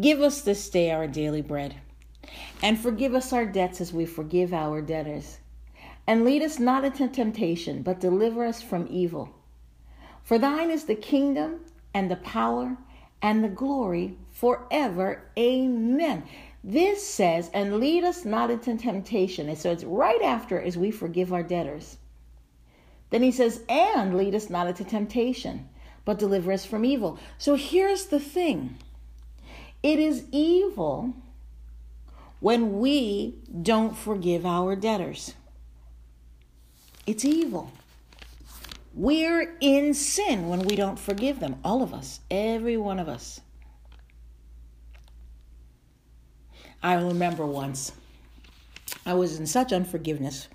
Give 0.00 0.20
us 0.20 0.42
this 0.42 0.68
day 0.68 0.90
our 0.90 1.06
daily 1.06 1.40
bread, 1.42 1.76
and 2.62 2.78
forgive 2.78 3.14
us 3.14 3.32
our 3.32 3.46
debts 3.46 3.80
as 3.80 3.92
we 3.92 4.06
forgive 4.06 4.52
our 4.52 4.80
debtors. 4.80 5.38
And 6.06 6.24
lead 6.24 6.42
us 6.42 6.58
not 6.58 6.84
into 6.84 7.08
temptation, 7.08 7.82
but 7.82 8.00
deliver 8.00 8.44
us 8.44 8.60
from 8.60 8.86
evil. 8.90 9.30
For 10.22 10.38
thine 10.38 10.70
is 10.70 10.84
the 10.84 10.94
kingdom, 10.94 11.60
and 11.94 12.10
the 12.10 12.16
power, 12.16 12.76
and 13.20 13.44
the 13.44 13.48
glory 13.48 14.16
forever. 14.30 15.22
Amen. 15.38 16.24
This 16.64 17.06
says, 17.06 17.50
and 17.52 17.78
lead 17.78 18.04
us 18.04 18.24
not 18.24 18.50
into 18.50 18.76
temptation. 18.76 19.48
And 19.48 19.58
so 19.58 19.70
it's 19.70 19.84
right 19.84 20.22
after 20.22 20.60
as 20.60 20.76
we 20.76 20.90
forgive 20.90 21.32
our 21.32 21.42
debtors. 21.42 21.98
Then 23.10 23.22
he 23.22 23.32
says, 23.32 23.62
and 23.68 24.16
lead 24.16 24.34
us 24.34 24.48
not 24.48 24.68
into 24.68 24.84
temptation, 24.84 25.68
but 26.04 26.18
deliver 26.18 26.52
us 26.52 26.64
from 26.64 26.84
evil. 26.84 27.18
So 27.36 27.56
here's 27.56 28.06
the 28.06 28.20
thing 28.20 28.76
it 29.82 29.98
is 29.98 30.24
evil 30.30 31.14
when 32.42 32.78
we 32.78 33.38
don't 33.62 33.96
forgive 33.96 34.44
our 34.44 34.76
debtors. 34.76 35.34
It's 37.06 37.24
evil. 37.24 37.72
We're 38.94 39.56
in 39.60 39.94
sin 39.94 40.48
when 40.48 40.60
we 40.60 40.76
don't 40.76 40.98
forgive 40.98 41.40
them. 41.40 41.56
All 41.64 41.82
of 41.82 41.94
us, 41.94 42.20
every 42.30 42.76
one 42.76 42.98
of 42.98 43.08
us. 43.08 43.40
I 46.82 46.94
remember 46.94 47.46
once 47.46 47.92
I 49.06 49.14
was 49.14 49.38
in 49.38 49.46
such 49.46 49.72
unforgiveness 49.72 50.48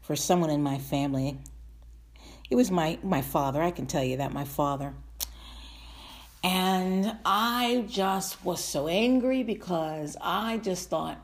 for 0.00 0.16
someone 0.16 0.50
in 0.50 0.62
my 0.62 0.78
family 0.78 1.38
it 2.48 2.54
was 2.54 2.70
my, 2.70 2.98
my 3.02 3.22
father, 3.22 3.60
I 3.60 3.70
can 3.70 3.86
tell 3.86 4.04
you 4.04 4.18
that, 4.18 4.32
my 4.32 4.44
father. 4.44 4.94
And 6.44 7.16
I 7.24 7.84
just 7.88 8.44
was 8.44 8.62
so 8.62 8.86
angry 8.86 9.42
because 9.42 10.16
I 10.20 10.58
just 10.58 10.88
thought, 10.88 11.18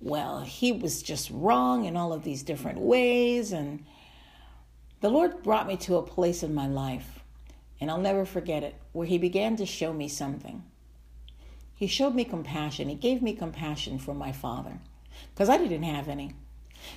well, 0.00 0.40
he 0.40 0.72
was 0.72 1.02
just 1.02 1.30
wrong 1.30 1.84
in 1.84 1.96
all 1.96 2.12
of 2.12 2.24
these 2.24 2.42
different 2.42 2.78
ways. 2.78 3.52
And 3.52 3.84
the 5.00 5.10
Lord 5.10 5.42
brought 5.42 5.66
me 5.66 5.76
to 5.78 5.96
a 5.96 6.02
place 6.02 6.42
in 6.42 6.54
my 6.54 6.66
life, 6.66 7.20
and 7.80 7.90
I'll 7.90 7.98
never 7.98 8.24
forget 8.24 8.62
it, 8.62 8.74
where 8.92 9.06
He 9.06 9.18
began 9.18 9.56
to 9.56 9.66
show 9.66 9.92
me 9.92 10.08
something. 10.08 10.62
He 11.74 11.86
showed 11.86 12.14
me 12.14 12.24
compassion. 12.24 12.88
He 12.88 12.94
gave 12.94 13.22
me 13.22 13.32
compassion 13.32 13.98
for 13.98 14.14
my 14.14 14.32
father 14.32 14.80
because 15.32 15.48
I 15.48 15.56
didn't 15.56 15.82
have 15.82 16.08
any. 16.08 16.34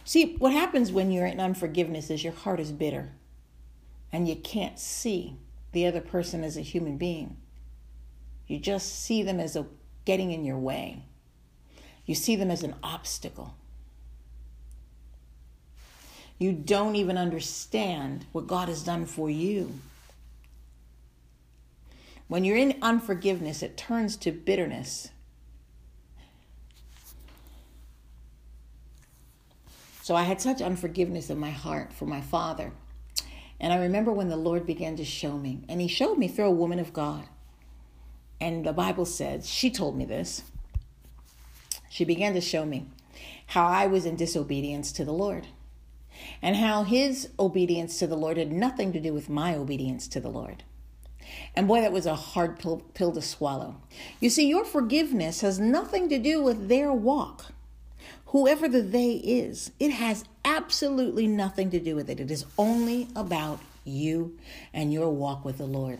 See, 0.03 0.35
what 0.37 0.51
happens 0.51 0.91
when 0.91 1.11
you're 1.11 1.25
in 1.25 1.39
unforgiveness 1.39 2.09
is 2.09 2.23
your 2.23 2.33
heart 2.33 2.59
is 2.59 2.71
bitter 2.71 3.13
and 4.11 4.27
you 4.27 4.35
can't 4.35 4.77
see 4.77 5.37
the 5.71 5.87
other 5.87 6.01
person 6.01 6.43
as 6.43 6.57
a 6.57 6.61
human 6.61 6.97
being. 6.97 7.37
You 8.47 8.59
just 8.59 9.03
see 9.03 9.23
them 9.23 9.39
as 9.39 9.55
a 9.55 9.65
getting 10.05 10.31
in 10.31 10.43
your 10.43 10.57
way. 10.57 11.03
You 12.05 12.15
see 12.15 12.35
them 12.35 12.51
as 12.51 12.63
an 12.63 12.75
obstacle. 12.83 13.55
You 16.37 16.51
don't 16.51 16.95
even 16.95 17.17
understand 17.17 18.25
what 18.31 18.47
God 18.47 18.67
has 18.67 18.83
done 18.83 19.05
for 19.05 19.29
you. 19.29 19.79
When 22.27 22.43
you're 22.43 22.57
in 22.57 22.77
unforgiveness, 22.81 23.61
it 23.61 23.77
turns 23.77 24.17
to 24.17 24.31
bitterness. 24.31 25.09
So 30.01 30.15
I 30.15 30.23
had 30.23 30.41
such 30.41 30.61
unforgiveness 30.61 31.29
in 31.29 31.37
my 31.37 31.51
heart 31.51 31.93
for 31.93 32.05
my 32.05 32.19
father 32.19 32.73
and 33.63 33.71
I 33.71 33.77
remember 33.77 34.11
when 34.11 34.27
the 34.27 34.35
Lord 34.35 34.65
began 34.65 34.97
to 34.97 35.05
show 35.05 35.37
me, 35.37 35.61
and 35.69 35.79
He 35.79 35.87
showed 35.87 36.17
me 36.17 36.27
through 36.27 36.47
a 36.47 36.51
woman 36.51 36.79
of 36.79 36.91
God. 36.91 37.23
And 38.41 38.65
the 38.65 38.73
Bible 38.73 39.05
said, 39.05 39.45
she 39.45 39.71
told 39.71 39.97
me 39.97 40.03
this. 40.03 40.43
She 41.93 42.05
began 42.05 42.33
to 42.33 42.41
show 42.41 42.65
me 42.65 42.87
how 43.45 43.67
I 43.67 43.85
was 43.85 44.07
in 44.07 44.15
disobedience 44.15 44.91
to 44.93 45.05
the 45.05 45.13
Lord, 45.13 45.45
and 46.41 46.55
how 46.55 46.81
His 46.81 47.29
obedience 47.37 47.99
to 47.99 48.07
the 48.07 48.15
Lord 48.15 48.37
had 48.37 48.51
nothing 48.51 48.91
to 48.93 48.99
do 48.99 49.13
with 49.13 49.29
my 49.29 49.53
obedience 49.53 50.07
to 50.07 50.19
the 50.19 50.27
Lord. 50.27 50.63
And 51.55 51.67
boy, 51.67 51.81
that 51.81 51.91
was 51.91 52.07
a 52.07 52.15
hard 52.15 52.57
pill, 52.57 52.81
pill 52.95 53.11
to 53.11 53.21
swallow. 53.21 53.75
You 54.19 54.31
see, 54.31 54.47
your 54.47 54.65
forgiveness 54.65 55.41
has 55.41 55.59
nothing 55.59 56.09
to 56.09 56.17
do 56.17 56.41
with 56.41 56.67
their 56.67 56.91
walk. 56.91 57.51
whoever 58.33 58.67
the 58.67 58.81
they 58.81 59.11
is, 59.11 59.71
it 59.79 59.91
has 59.91 60.25
absolutely 60.43 61.27
nothing 61.27 61.69
to 61.69 61.79
do 61.79 61.95
with 61.95 62.09
it. 62.09 62.19
It 62.19 62.31
is 62.31 62.45
only 62.57 63.07
about 63.15 63.59
you 63.85 64.39
and 64.73 64.91
your 64.91 65.11
walk 65.11 65.45
with 65.45 65.59
the 65.59 65.67
Lord. 65.67 65.99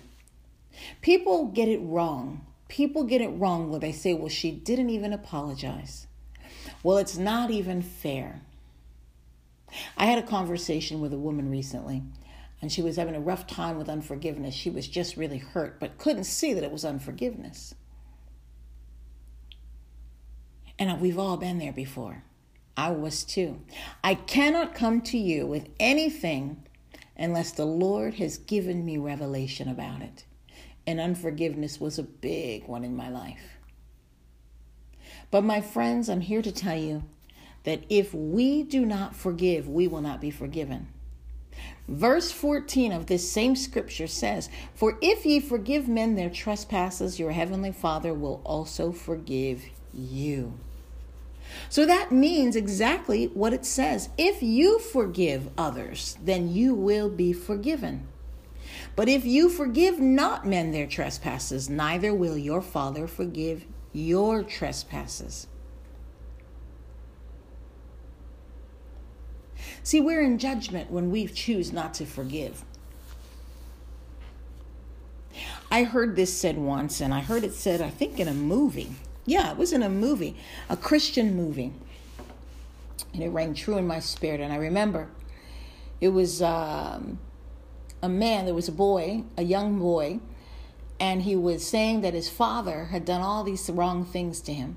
People 1.01 1.45
get 1.45 1.67
it 1.67 1.77
wrong. 1.77 2.43
People 2.73 3.03
get 3.03 3.21
it 3.21 3.27
wrong 3.27 3.69
when 3.69 3.81
they 3.81 3.91
say, 3.91 4.15
well, 4.15 4.29
she 4.29 4.49
didn't 4.49 4.89
even 4.89 5.13
apologize. 5.13 6.07
Well, 6.81 6.97
it's 6.97 7.15
not 7.15 7.51
even 7.51 7.83
fair. 7.83 8.41
I 9.95 10.07
had 10.07 10.17
a 10.17 10.25
conversation 10.25 10.99
with 10.99 11.13
a 11.13 11.17
woman 11.19 11.51
recently, 11.51 12.01
and 12.63 12.71
she 12.71 12.81
was 12.81 12.95
having 12.95 13.13
a 13.13 13.19
rough 13.19 13.45
time 13.45 13.77
with 13.77 13.89
unforgiveness. 13.89 14.55
She 14.55 14.71
was 14.71 14.87
just 14.87 15.17
really 15.17 15.37
hurt, 15.37 15.79
but 15.79 15.99
couldn't 15.99 16.23
see 16.23 16.51
that 16.55 16.63
it 16.63 16.71
was 16.71 16.83
unforgiveness. 16.83 17.75
And 20.79 20.99
we've 20.99 21.19
all 21.19 21.37
been 21.37 21.59
there 21.59 21.73
before. 21.73 22.23
I 22.75 22.89
was 22.89 23.23
too. 23.23 23.61
I 24.03 24.15
cannot 24.15 24.73
come 24.73 25.01
to 25.01 25.17
you 25.19 25.45
with 25.45 25.69
anything 25.79 26.63
unless 27.15 27.51
the 27.51 27.65
Lord 27.65 28.15
has 28.15 28.39
given 28.39 28.83
me 28.83 28.97
revelation 28.97 29.67
about 29.69 30.01
it. 30.01 30.25
And 30.85 30.99
unforgiveness 30.99 31.79
was 31.79 31.97
a 31.97 32.03
big 32.03 32.67
one 32.67 32.83
in 32.83 32.95
my 32.95 33.09
life. 33.09 33.57
But, 35.31 35.43
my 35.43 35.61
friends, 35.61 36.09
I'm 36.09 36.21
here 36.21 36.41
to 36.41 36.51
tell 36.51 36.77
you 36.77 37.03
that 37.63 37.83
if 37.89 38.13
we 38.13 38.63
do 38.63 38.85
not 38.85 39.15
forgive, 39.15 39.67
we 39.67 39.87
will 39.87 40.01
not 40.01 40.21
be 40.21 40.29
forgiven. 40.29 40.87
Verse 41.87 42.31
14 42.31 42.91
of 42.91 43.07
this 43.07 43.29
same 43.29 43.55
scripture 43.55 44.07
says, 44.07 44.49
For 44.73 44.97
if 45.01 45.25
ye 45.25 45.39
forgive 45.39 45.87
men 45.87 46.15
their 46.15 46.29
trespasses, 46.29 47.19
your 47.19 47.31
heavenly 47.31 47.71
Father 47.71 48.13
will 48.13 48.41
also 48.43 48.91
forgive 48.91 49.63
you. 49.93 50.53
So 51.69 51.85
that 51.85 52.11
means 52.11 52.55
exactly 52.55 53.25
what 53.27 53.53
it 53.53 53.65
says. 53.65 54.09
If 54.17 54.41
you 54.41 54.79
forgive 54.79 55.49
others, 55.57 56.17
then 56.23 56.51
you 56.51 56.73
will 56.73 57.09
be 57.09 57.33
forgiven. 57.33 58.07
But 58.95 59.09
if 59.09 59.25
you 59.25 59.49
forgive 59.49 59.99
not 59.99 60.45
men 60.45 60.71
their 60.71 60.85
trespasses, 60.85 61.69
neither 61.69 62.13
will 62.13 62.37
your 62.37 62.61
Father 62.61 63.07
forgive 63.07 63.65
your 63.91 64.43
trespasses. 64.43 65.47
See, 69.81 69.99
we're 69.99 70.21
in 70.21 70.37
judgment 70.37 70.91
when 70.91 71.11
we 71.11 71.27
choose 71.27 71.73
not 71.73 71.93
to 71.95 72.05
forgive. 72.05 72.63
I 75.71 75.83
heard 75.83 76.15
this 76.15 76.31
said 76.31 76.57
once, 76.57 77.01
and 77.01 77.13
I 77.13 77.21
heard 77.21 77.43
it 77.43 77.53
said, 77.53 77.81
I 77.81 77.89
think, 77.89 78.19
in 78.19 78.27
a 78.27 78.33
movie. 78.33 78.91
Yeah, 79.25 79.51
it 79.51 79.57
was 79.57 79.73
in 79.73 79.81
a 79.81 79.89
movie, 79.89 80.37
a 80.69 80.77
Christian 80.77 81.35
movie. 81.35 81.73
And 83.13 83.23
it 83.23 83.29
rang 83.29 83.53
true 83.55 83.77
in 83.77 83.87
my 83.87 83.99
spirit. 83.99 84.39
And 84.39 84.53
I 84.53 84.57
remember 84.57 85.09
it 85.99 86.09
was 86.09 86.41
um, 86.41 87.19
a 88.03 88.09
man, 88.09 88.43
there 88.45 88.53
was 88.53 88.67
a 88.67 88.73
boy, 88.73 89.23
a 89.37 89.43
young 89.43 89.79
boy, 89.79 90.19
and 90.99 91.21
he 91.21 91.35
was 91.37 91.65
saying 91.65 92.01
that 92.01 92.13
his 92.13 92.29
father 92.29 92.85
had 92.85 93.05
done 93.05 93.21
all 93.21 93.43
these 93.43 93.69
wrong 93.69 94.03
things 94.03 94.41
to 94.41 94.53
him. 94.53 94.75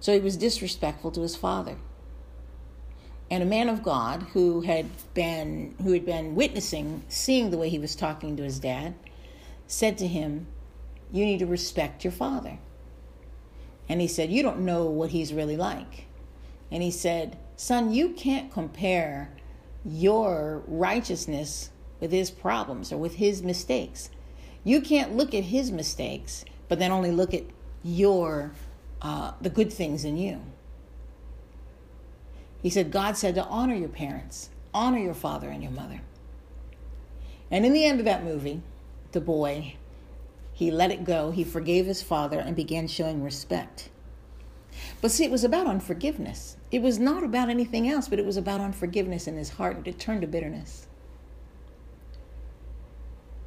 So 0.00 0.12
he 0.12 0.20
was 0.20 0.36
disrespectful 0.36 1.10
to 1.12 1.22
his 1.22 1.34
father. 1.34 1.78
And 3.30 3.42
a 3.42 3.46
man 3.46 3.70
of 3.70 3.82
God 3.82 4.22
who 4.34 4.60
had 4.60 4.86
been 5.14 5.74
who 5.82 5.92
had 5.92 6.04
been 6.04 6.34
witnessing, 6.34 7.02
seeing 7.08 7.50
the 7.50 7.58
way 7.58 7.70
he 7.70 7.78
was 7.78 7.96
talking 7.96 8.36
to 8.36 8.42
his 8.42 8.60
dad, 8.60 8.94
said 9.66 9.98
to 9.98 10.06
him, 10.06 10.46
"You 11.10 11.24
need 11.24 11.38
to 11.40 11.46
respect 11.46 12.04
your 12.04 12.12
father." 12.12 12.58
And 13.88 14.00
he 14.00 14.06
said, 14.06 14.30
You 14.30 14.42
don't 14.42 14.60
know 14.60 14.84
what 14.84 15.10
he's 15.10 15.32
really 15.32 15.56
like. 15.56 16.06
And 16.70 16.82
he 16.82 16.90
said, 16.90 17.38
Son, 17.56 17.92
you 17.92 18.10
can't 18.10 18.52
compare 18.52 19.32
your 19.84 20.62
righteousness 20.66 21.70
with 22.00 22.12
his 22.12 22.30
problems 22.30 22.92
or 22.92 22.96
with 22.96 23.16
his 23.16 23.42
mistakes. 23.42 24.10
You 24.64 24.80
can't 24.80 25.16
look 25.16 25.34
at 25.34 25.44
his 25.44 25.70
mistakes, 25.70 26.44
but 26.68 26.78
then 26.78 26.92
only 26.92 27.10
look 27.10 27.32
at 27.34 27.44
your 27.82 28.52
uh, 29.00 29.32
the 29.40 29.50
good 29.50 29.72
things 29.72 30.04
in 30.04 30.16
you. 30.16 30.42
He 32.62 32.70
said, 32.70 32.90
God 32.90 33.16
said 33.16 33.36
to 33.36 33.44
honor 33.44 33.76
your 33.76 33.88
parents, 33.88 34.50
honor 34.74 34.98
your 34.98 35.14
father 35.14 35.48
and 35.48 35.62
your 35.62 35.72
mother. 35.72 36.00
And 37.50 37.64
in 37.64 37.72
the 37.72 37.84
end 37.84 38.00
of 38.00 38.04
that 38.04 38.24
movie, 38.24 38.62
the 39.12 39.20
boy 39.20 39.76
he 40.58 40.72
let 40.72 40.90
it 40.90 41.04
go. 41.04 41.30
He 41.30 41.44
forgave 41.44 41.86
his 41.86 42.02
father 42.02 42.40
and 42.40 42.56
began 42.56 42.88
showing 42.88 43.22
respect. 43.22 43.90
But 45.00 45.12
see, 45.12 45.24
it 45.24 45.30
was 45.30 45.44
about 45.44 45.68
unforgiveness. 45.68 46.56
It 46.72 46.82
was 46.82 46.98
not 46.98 47.22
about 47.22 47.48
anything 47.48 47.88
else, 47.88 48.08
but 48.08 48.18
it 48.18 48.26
was 48.26 48.36
about 48.36 48.60
unforgiveness 48.60 49.28
in 49.28 49.36
his 49.36 49.50
heart, 49.50 49.76
and 49.76 49.86
it 49.86 50.00
turned 50.00 50.22
to 50.22 50.26
bitterness. 50.26 50.87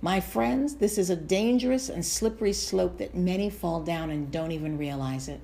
My 0.03 0.19
friends, 0.19 0.75
this 0.75 0.97
is 0.97 1.11
a 1.11 1.15
dangerous 1.15 1.87
and 1.87 2.03
slippery 2.03 2.53
slope 2.53 2.97
that 2.97 3.15
many 3.15 3.51
fall 3.51 3.81
down 3.81 4.09
and 4.09 4.31
don't 4.31 4.51
even 4.51 4.77
realize 4.77 5.27
it. 5.27 5.39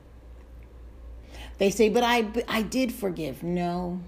They 1.60 1.70
say, 1.70 1.90
"But 1.90 2.04
I 2.04 2.26
I 2.48 2.64
did 2.64 2.92
forgive." 2.92 3.44
No. 3.44 4.00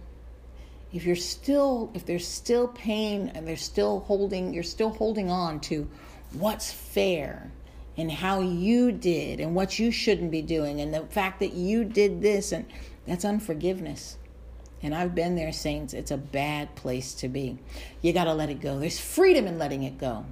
If 0.91 1.05
you're 1.05 1.15
still 1.15 1.91
if 1.93 2.03
there's 2.03 2.27
still 2.27 2.67
pain 2.67 3.31
and 3.35 3.47
there's 3.47 3.61
still 3.61 3.99
holding 4.01 4.53
you're 4.53 4.63
still 4.63 4.89
holding 4.89 5.29
on 5.29 5.59
to 5.61 5.87
what's 6.33 6.71
fair 6.71 7.51
and 7.95 8.11
how 8.11 8.41
you 8.41 8.91
did 8.91 9.39
and 9.39 9.53
what 9.53 9.77
you 9.77 9.91
shouldn't 9.91 10.31
be 10.31 10.41
doing 10.41 10.81
and 10.81 10.93
the 10.93 11.01
fact 11.07 11.39
that 11.41 11.53
you 11.53 11.83
did 11.83 12.21
this 12.21 12.51
and 12.51 12.65
that's 13.05 13.25
unforgiveness. 13.25 14.17
And 14.81 14.95
I've 14.95 15.13
been 15.13 15.35
there, 15.35 15.51
saints. 15.51 15.93
It's 15.93 16.11
a 16.11 16.17
bad 16.17 16.73
place 16.75 17.13
to 17.15 17.27
be. 17.27 17.57
You 18.01 18.13
got 18.13 18.25
to 18.25 18.33
let 18.33 18.49
it 18.49 18.61
go. 18.61 18.79
There's 18.79 18.99
freedom 18.99 19.45
in 19.45 19.59
letting 19.59 19.83
it 19.83 19.97
go. 19.97 20.25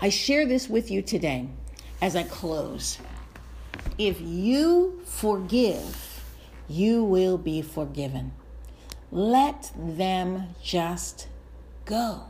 I 0.00 0.08
share 0.08 0.46
this 0.46 0.68
with 0.68 0.90
you 0.90 1.02
today 1.02 1.48
as 2.00 2.16
I 2.16 2.22
close. 2.22 2.98
If 3.98 4.20
you 4.20 5.02
forgive, 5.04 6.24
you 6.68 7.04
will 7.04 7.36
be 7.36 7.60
forgiven. 7.60 8.32
Let 9.10 9.72
them 9.76 10.54
just 10.62 11.28
go. 11.84 12.22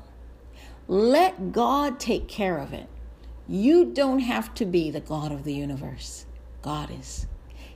Let 0.89 1.53
God 1.53 2.01
take 2.01 2.27
care 2.27 2.59
of 2.59 2.73
it. 2.73 2.89
You 3.47 3.85
don't 3.85 4.21
have 4.21 4.55
to 4.55 4.65
be 4.65 4.91
the 4.91 5.01
God 5.01 5.31
of 5.31 5.45
the 5.45 5.55
universe. 5.55 6.25
God 6.63 6.91
is. 6.91 7.27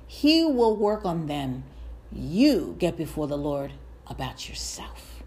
He 0.04 0.44
will 0.44 0.74
work 0.74 1.04
on 1.04 1.26
them. 1.26 1.64
You 2.10 2.74
get 2.78 2.96
before 2.96 3.28
the 3.28 3.38
Lord 3.38 3.72
about 4.06 4.48
yourself. 4.48 5.22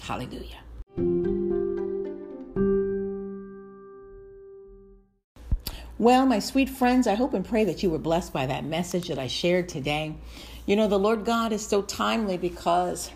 Hallelujah. 0.00 0.58
Well, 5.98 6.24
my 6.24 6.38
sweet 6.38 6.70
friends, 6.70 7.06
I 7.06 7.14
hope 7.14 7.34
and 7.34 7.44
pray 7.44 7.64
that 7.64 7.82
you 7.82 7.90
were 7.90 7.98
blessed 7.98 8.32
by 8.32 8.46
that 8.46 8.64
message 8.64 9.08
that 9.08 9.18
I 9.18 9.26
shared 9.26 9.68
today. 9.68 10.16
You 10.64 10.74
know, 10.74 10.88
the 10.88 10.98
Lord 10.98 11.24
God 11.26 11.52
is 11.52 11.66
so 11.66 11.82
timely 11.82 12.38
because 12.38 13.10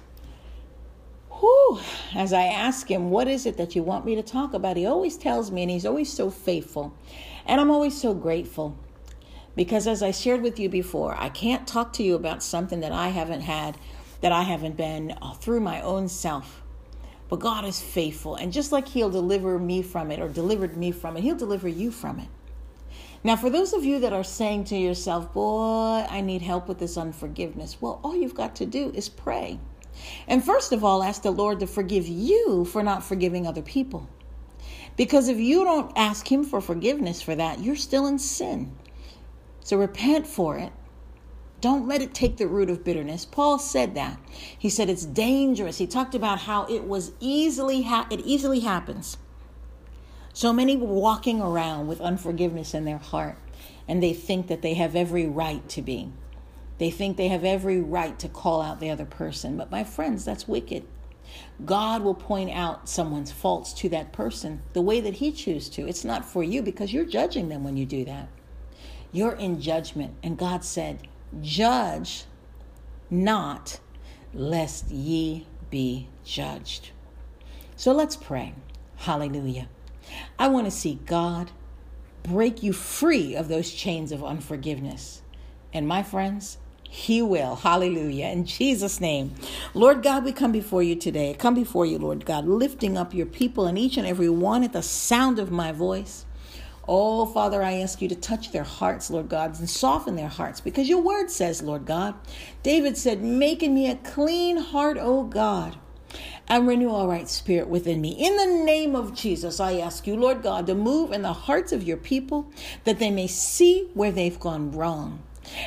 whew, 1.31 1.81
as 2.14 2.33
I 2.35 2.44
ask 2.44 2.90
him, 2.90 3.11
What 3.11 3.27
is 3.27 3.47
it 3.47 3.57
that 3.57 3.75
you 3.75 3.83
want 3.83 4.05
me 4.05 4.14
to 4.16 4.23
talk 4.23 4.53
about? 4.53 4.77
He 4.77 4.85
always 4.85 5.16
tells 5.16 5.51
me, 5.51 5.62
and 5.62 5.70
he's 5.70 5.87
always 5.87 6.12
so 6.12 6.31
faithful. 6.31 6.94
And 7.47 7.61
I'm 7.61 7.70
always 7.70 7.99
so 7.99 8.12
grateful 8.12 8.77
because, 9.56 9.86
as 9.86 10.02
I 10.02 10.10
shared 10.10 10.42
with 10.42 10.58
you 10.58 10.68
before, 10.68 11.14
I 11.16 11.28
can't 11.28 11.66
talk 11.66 11.92
to 11.94 12.02
you 12.02 12.14
about 12.14 12.42
something 12.42 12.80
that 12.80 12.92
I 12.92 13.08
haven't 13.08 13.42
had, 13.42 13.78
that 14.20 14.32
I 14.32 14.42
haven't 14.42 14.76
been 14.76 15.16
uh, 15.22 15.34
through 15.34 15.60
my 15.60 15.80
own 15.80 16.08
self. 16.08 16.62
But 17.28 17.40
God 17.40 17.64
is 17.64 17.80
faithful. 17.80 18.36
And 18.36 18.52
just 18.52 18.72
like 18.72 18.88
He'll 18.88 19.10
deliver 19.10 19.58
me 19.58 19.82
from 19.82 20.10
it 20.10 20.20
or 20.20 20.28
delivered 20.28 20.76
me 20.76 20.90
from 20.90 21.16
it, 21.16 21.22
He'll 21.22 21.36
deliver 21.36 21.68
you 21.68 21.90
from 21.90 22.18
it. 22.18 22.28
Now, 23.22 23.36
for 23.36 23.48
those 23.48 23.72
of 23.72 23.84
you 23.84 24.00
that 24.00 24.12
are 24.12 24.24
saying 24.24 24.64
to 24.64 24.76
yourself, 24.76 25.32
Boy, 25.32 26.06
I 26.08 26.20
need 26.20 26.42
help 26.42 26.68
with 26.68 26.78
this 26.78 26.98
unforgiveness, 26.98 27.80
well, 27.80 28.00
all 28.02 28.14
you've 28.14 28.34
got 28.34 28.56
to 28.56 28.66
do 28.66 28.92
is 28.94 29.08
pray. 29.08 29.58
And 30.26 30.44
first 30.44 30.72
of 30.72 30.84
all, 30.84 31.02
ask 31.02 31.22
the 31.22 31.30
Lord 31.30 31.60
to 31.60 31.66
forgive 31.66 32.06
you 32.06 32.64
for 32.64 32.82
not 32.82 33.04
forgiving 33.04 33.46
other 33.46 33.62
people. 33.62 34.08
Because 34.96 35.28
if 35.28 35.38
you 35.38 35.64
don't 35.64 35.92
ask 35.96 36.30
Him 36.30 36.44
for 36.44 36.60
forgiveness 36.60 37.22
for 37.22 37.34
that, 37.34 37.60
you're 37.60 37.76
still 37.76 38.06
in 38.06 38.18
sin. 38.18 38.76
So 39.64 39.79
repent 39.79 40.27
for 40.27 40.59
it. 40.59 40.72
Don't 41.62 41.88
let 41.88 42.03
it 42.03 42.12
take 42.12 42.37
the 42.37 42.46
root 42.46 42.68
of 42.68 42.85
bitterness. 42.85 43.24
Paul 43.24 43.59
said 43.59 43.94
that. 43.94 44.20
He 44.59 44.68
said 44.68 44.90
it's 44.90 45.07
dangerous. 45.07 45.79
He 45.79 45.87
talked 45.87 46.14
about 46.14 46.40
how 46.40 46.66
it 46.66 46.85
was 46.85 47.12
easily 47.18 47.83
ha- 47.83 48.07
it 48.11 48.20
easily 48.20 48.61
happens. 48.61 49.16
So 50.35 50.53
many 50.53 50.77
were 50.77 50.87
walking 50.87 51.40
around 51.40 51.87
with 51.87 52.03
unforgiveness 52.03 52.74
in 52.74 52.85
their 52.85 52.98
heart, 52.98 53.38
and 53.88 54.03
they 54.03 54.12
think 54.12 54.48
that 54.48 54.61
they 54.61 54.74
have 54.74 54.94
every 54.94 55.27
right 55.27 55.66
to 55.70 55.81
be. 55.81 56.12
They 56.77 56.90
think 56.90 57.16
they 57.16 57.29
have 57.29 57.44
every 57.44 57.81
right 57.81 58.18
to 58.18 58.29
call 58.29 58.61
out 58.61 58.81
the 58.81 58.90
other 58.90 59.07
person. 59.07 59.57
But 59.57 59.70
my 59.70 59.85
friends, 59.85 60.27
that's 60.27 60.46
wicked. 60.46 60.85
God 61.64 62.03
will 62.03 62.14
point 62.14 62.50
out 62.50 62.88
someone's 62.88 63.33
faults 63.33 63.72
to 63.74 63.88
that 63.88 64.12
person 64.12 64.61
the 64.74 64.83
way 64.83 65.00
that 65.00 65.14
He 65.14 65.33
chooses 65.33 65.70
to. 65.70 65.88
It's 65.88 66.05
not 66.05 66.27
for 66.27 66.42
you 66.42 66.61
because 66.61 66.92
you're 66.92 67.07
judging 67.07 67.48
them 67.48 67.64
when 67.64 67.79
you 67.79 67.87
do 67.87 68.05
that. 68.05 68.29
You're 69.14 69.37
in 69.37 69.61
judgment. 69.61 70.14
And 70.24 70.37
God 70.37 70.64
said, 70.64 71.07
Judge 71.40 72.24
not, 73.09 73.79
lest 74.35 74.90
ye 74.90 75.46
be 75.70 76.09
judged. 76.24 76.90
So 77.77 77.92
let's 77.92 78.16
pray. 78.16 78.55
Hallelujah. 78.96 79.68
I 80.37 80.48
want 80.48 80.66
to 80.66 80.70
see 80.72 80.98
God 81.07 81.53
break 82.24 82.62
you 82.62 82.72
free 82.72 83.37
of 83.37 83.46
those 83.46 83.72
chains 83.72 84.11
of 84.11 84.24
unforgiveness. 84.24 85.22
And 85.72 85.87
my 85.87 86.03
friends, 86.03 86.59
he 86.83 87.22
will. 87.22 87.55
Hallelujah. 87.55 88.27
In 88.27 88.44
Jesus' 88.44 89.00
name. 89.00 89.35
Lord 89.74 90.03
God, 90.03 90.24
we 90.24 90.33
come 90.33 90.50
before 90.50 90.83
you 90.83 90.96
today. 90.96 91.35
Come 91.38 91.55
before 91.55 91.87
you, 91.87 91.98
Lord 91.98 92.24
God, 92.24 92.46
lifting 92.46 92.96
up 92.96 93.14
your 93.14 93.27
people 93.27 93.66
and 93.66 93.79
each 93.79 93.96
and 93.96 94.07
every 94.07 94.29
one 94.29 94.64
at 94.64 94.72
the 94.72 94.83
sound 94.83 95.38
of 95.38 95.53
my 95.53 95.70
voice. 95.70 96.27
Oh, 96.87 97.25
Father, 97.25 97.62
I 97.62 97.75
ask 97.75 98.03
you 98.03 98.09
to 98.09 98.14
touch 98.14 98.53
their 98.53 98.64
hearts, 98.64 99.11
Lord 99.11 99.29
God, 99.29 99.59
and 99.59 99.70
soften 99.70 100.16
their 100.16 100.29
hearts 100.29 100.61
because 100.61 100.88
your 100.88 101.01
word 101.01 101.31
says, 101.31 101.62
Lord 101.62 101.87
God, 101.87 102.14
David 102.62 102.99
said, 102.99 103.23
Making 103.23 103.75
me 103.75 103.90
a 103.90 103.97
clean 103.97 104.59
heart, 104.59 104.99
O 104.99 105.25
God, 105.25 105.77
and 106.47 106.66
renew 106.66 106.90
a 106.90 107.07
right 107.07 107.29
spirit 107.29 107.68
within 107.68 108.01
me. 108.01 108.11
In 108.11 108.37
the 108.37 108.64
name 108.64 108.94
of 108.94 109.14
Jesus, 109.14 109.61
I 109.61 109.79
ask 109.79 110.07
you, 110.07 110.14
Lord 110.14 110.42
God, 110.42 110.66
to 110.66 110.75
move 110.75 111.12
in 111.12 111.23
the 111.23 111.33
hearts 111.33 111.73
of 111.73 111.83
your 111.83 111.97
people 111.97 112.51
that 112.85 112.99
they 112.99 113.11
may 113.11 113.29
see 113.29 113.88
where 113.94 114.12
they've 114.12 114.38
gone 114.38 114.70
wrong 114.70 115.23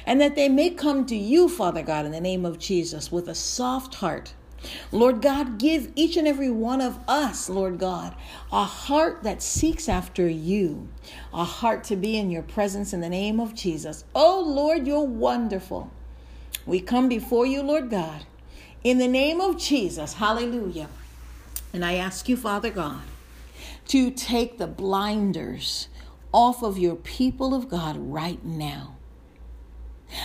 and 0.05 0.21
that 0.21 0.35
they 0.35 0.49
may 0.49 0.69
come 0.69 1.05
to 1.05 1.15
you, 1.15 1.49
Father 1.49 1.83
God, 1.83 2.05
in 2.05 2.11
the 2.11 2.21
name 2.21 2.45
of 2.45 2.59
Jesus, 2.59 3.11
with 3.11 3.27
a 3.27 3.35
soft 3.35 3.95
heart. 3.95 4.33
Lord 4.91 5.21
God, 5.21 5.59
give 5.59 5.91
each 5.95 6.17
and 6.17 6.27
every 6.27 6.49
one 6.49 6.81
of 6.81 6.99
us, 7.07 7.49
Lord 7.49 7.77
God, 7.79 8.15
a 8.51 8.63
heart 8.63 9.23
that 9.23 9.41
seeks 9.41 9.87
after 9.87 10.27
you, 10.27 10.89
a 11.33 11.43
heart 11.43 11.83
to 11.85 11.95
be 11.95 12.17
in 12.17 12.31
your 12.31 12.41
presence 12.41 12.93
in 12.93 13.01
the 13.01 13.09
name 13.09 13.39
of 13.39 13.53
Jesus. 13.53 14.03
Oh 14.15 14.43
Lord, 14.45 14.87
you're 14.87 15.03
wonderful. 15.03 15.91
We 16.65 16.79
come 16.81 17.07
before 17.07 17.45
you, 17.45 17.61
Lord 17.61 17.89
God, 17.89 18.25
in 18.83 18.97
the 18.97 19.07
name 19.07 19.39
of 19.39 19.57
Jesus. 19.57 20.13
Hallelujah. 20.13 20.89
And 21.71 21.85
I 21.85 21.95
ask 21.95 22.27
you, 22.27 22.35
Father 22.35 22.69
God, 22.69 23.03
to 23.87 24.11
take 24.11 24.57
the 24.57 24.67
blinders 24.67 25.87
off 26.33 26.61
of 26.63 26.77
your 26.77 26.95
people 26.95 27.53
of 27.53 27.69
God 27.69 27.95
right 27.97 28.43
now. 28.43 28.96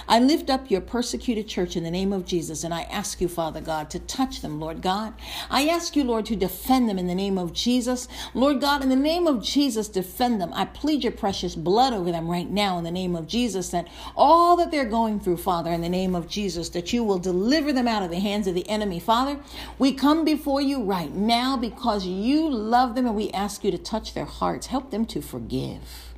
I 0.08 0.20
lift 0.20 0.50
up 0.50 0.70
your 0.70 0.80
persecuted 0.80 1.48
church 1.48 1.76
in 1.76 1.84
the 1.84 1.90
name 1.90 2.12
of 2.12 2.24
Jesus, 2.24 2.64
and 2.64 2.72
I 2.72 2.82
ask 2.82 3.20
you, 3.20 3.28
Father 3.28 3.60
God, 3.60 3.90
to 3.90 3.98
touch 3.98 4.40
them, 4.40 4.60
Lord 4.60 4.82
God. 4.82 5.14
I 5.50 5.66
ask 5.68 5.96
you, 5.96 6.04
Lord, 6.04 6.26
to 6.26 6.36
defend 6.36 6.88
them 6.88 6.98
in 6.98 7.06
the 7.06 7.14
name 7.14 7.38
of 7.38 7.52
Jesus. 7.52 8.08
Lord 8.34 8.60
God, 8.60 8.82
in 8.82 8.88
the 8.88 8.96
name 8.96 9.26
of 9.26 9.42
Jesus, 9.42 9.88
defend 9.88 10.40
them. 10.40 10.52
I 10.54 10.66
plead 10.66 11.02
your 11.02 11.12
precious 11.12 11.54
blood 11.54 11.92
over 11.92 12.12
them 12.12 12.28
right 12.28 12.48
now 12.48 12.78
in 12.78 12.84
the 12.84 12.90
name 12.90 13.16
of 13.16 13.26
Jesus, 13.26 13.70
that 13.70 13.88
all 14.16 14.56
that 14.56 14.70
they're 14.70 14.84
going 14.84 15.20
through, 15.20 15.38
Father, 15.38 15.70
in 15.70 15.80
the 15.80 15.88
name 15.88 16.14
of 16.14 16.28
Jesus, 16.28 16.68
that 16.70 16.92
you 16.92 17.02
will 17.04 17.18
deliver 17.18 17.72
them 17.72 17.88
out 17.88 18.02
of 18.02 18.10
the 18.10 18.20
hands 18.20 18.46
of 18.46 18.54
the 18.54 18.68
enemy. 18.68 19.00
Father, 19.00 19.40
we 19.78 19.92
come 19.92 20.24
before 20.24 20.60
you 20.60 20.82
right 20.82 21.12
now 21.12 21.56
because 21.56 22.06
you 22.06 22.48
love 22.48 22.94
them, 22.94 23.06
and 23.06 23.16
we 23.16 23.30
ask 23.30 23.64
you 23.64 23.70
to 23.70 23.78
touch 23.78 24.14
their 24.14 24.24
hearts. 24.24 24.68
Help 24.68 24.90
them 24.90 25.06
to 25.06 25.20
forgive. 25.20 26.11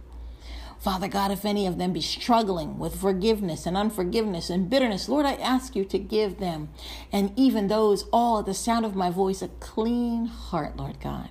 Father 0.84 1.08
God, 1.08 1.30
if 1.30 1.46
any 1.46 1.66
of 1.66 1.78
them 1.78 1.94
be 1.94 2.02
struggling 2.02 2.78
with 2.78 3.00
forgiveness 3.00 3.64
and 3.64 3.74
unforgiveness 3.74 4.50
and 4.50 4.68
bitterness, 4.68 5.08
Lord, 5.08 5.24
I 5.24 5.32
ask 5.36 5.74
you 5.74 5.82
to 5.86 5.98
give 5.98 6.36
them 6.36 6.68
and 7.10 7.32
even 7.36 7.68
those 7.68 8.04
all 8.12 8.40
at 8.40 8.44
the 8.44 8.52
sound 8.52 8.84
of 8.84 8.94
my 8.94 9.08
voice 9.08 9.40
a 9.40 9.48
clean 9.48 10.26
heart, 10.26 10.76
Lord 10.76 11.00
God. 11.00 11.30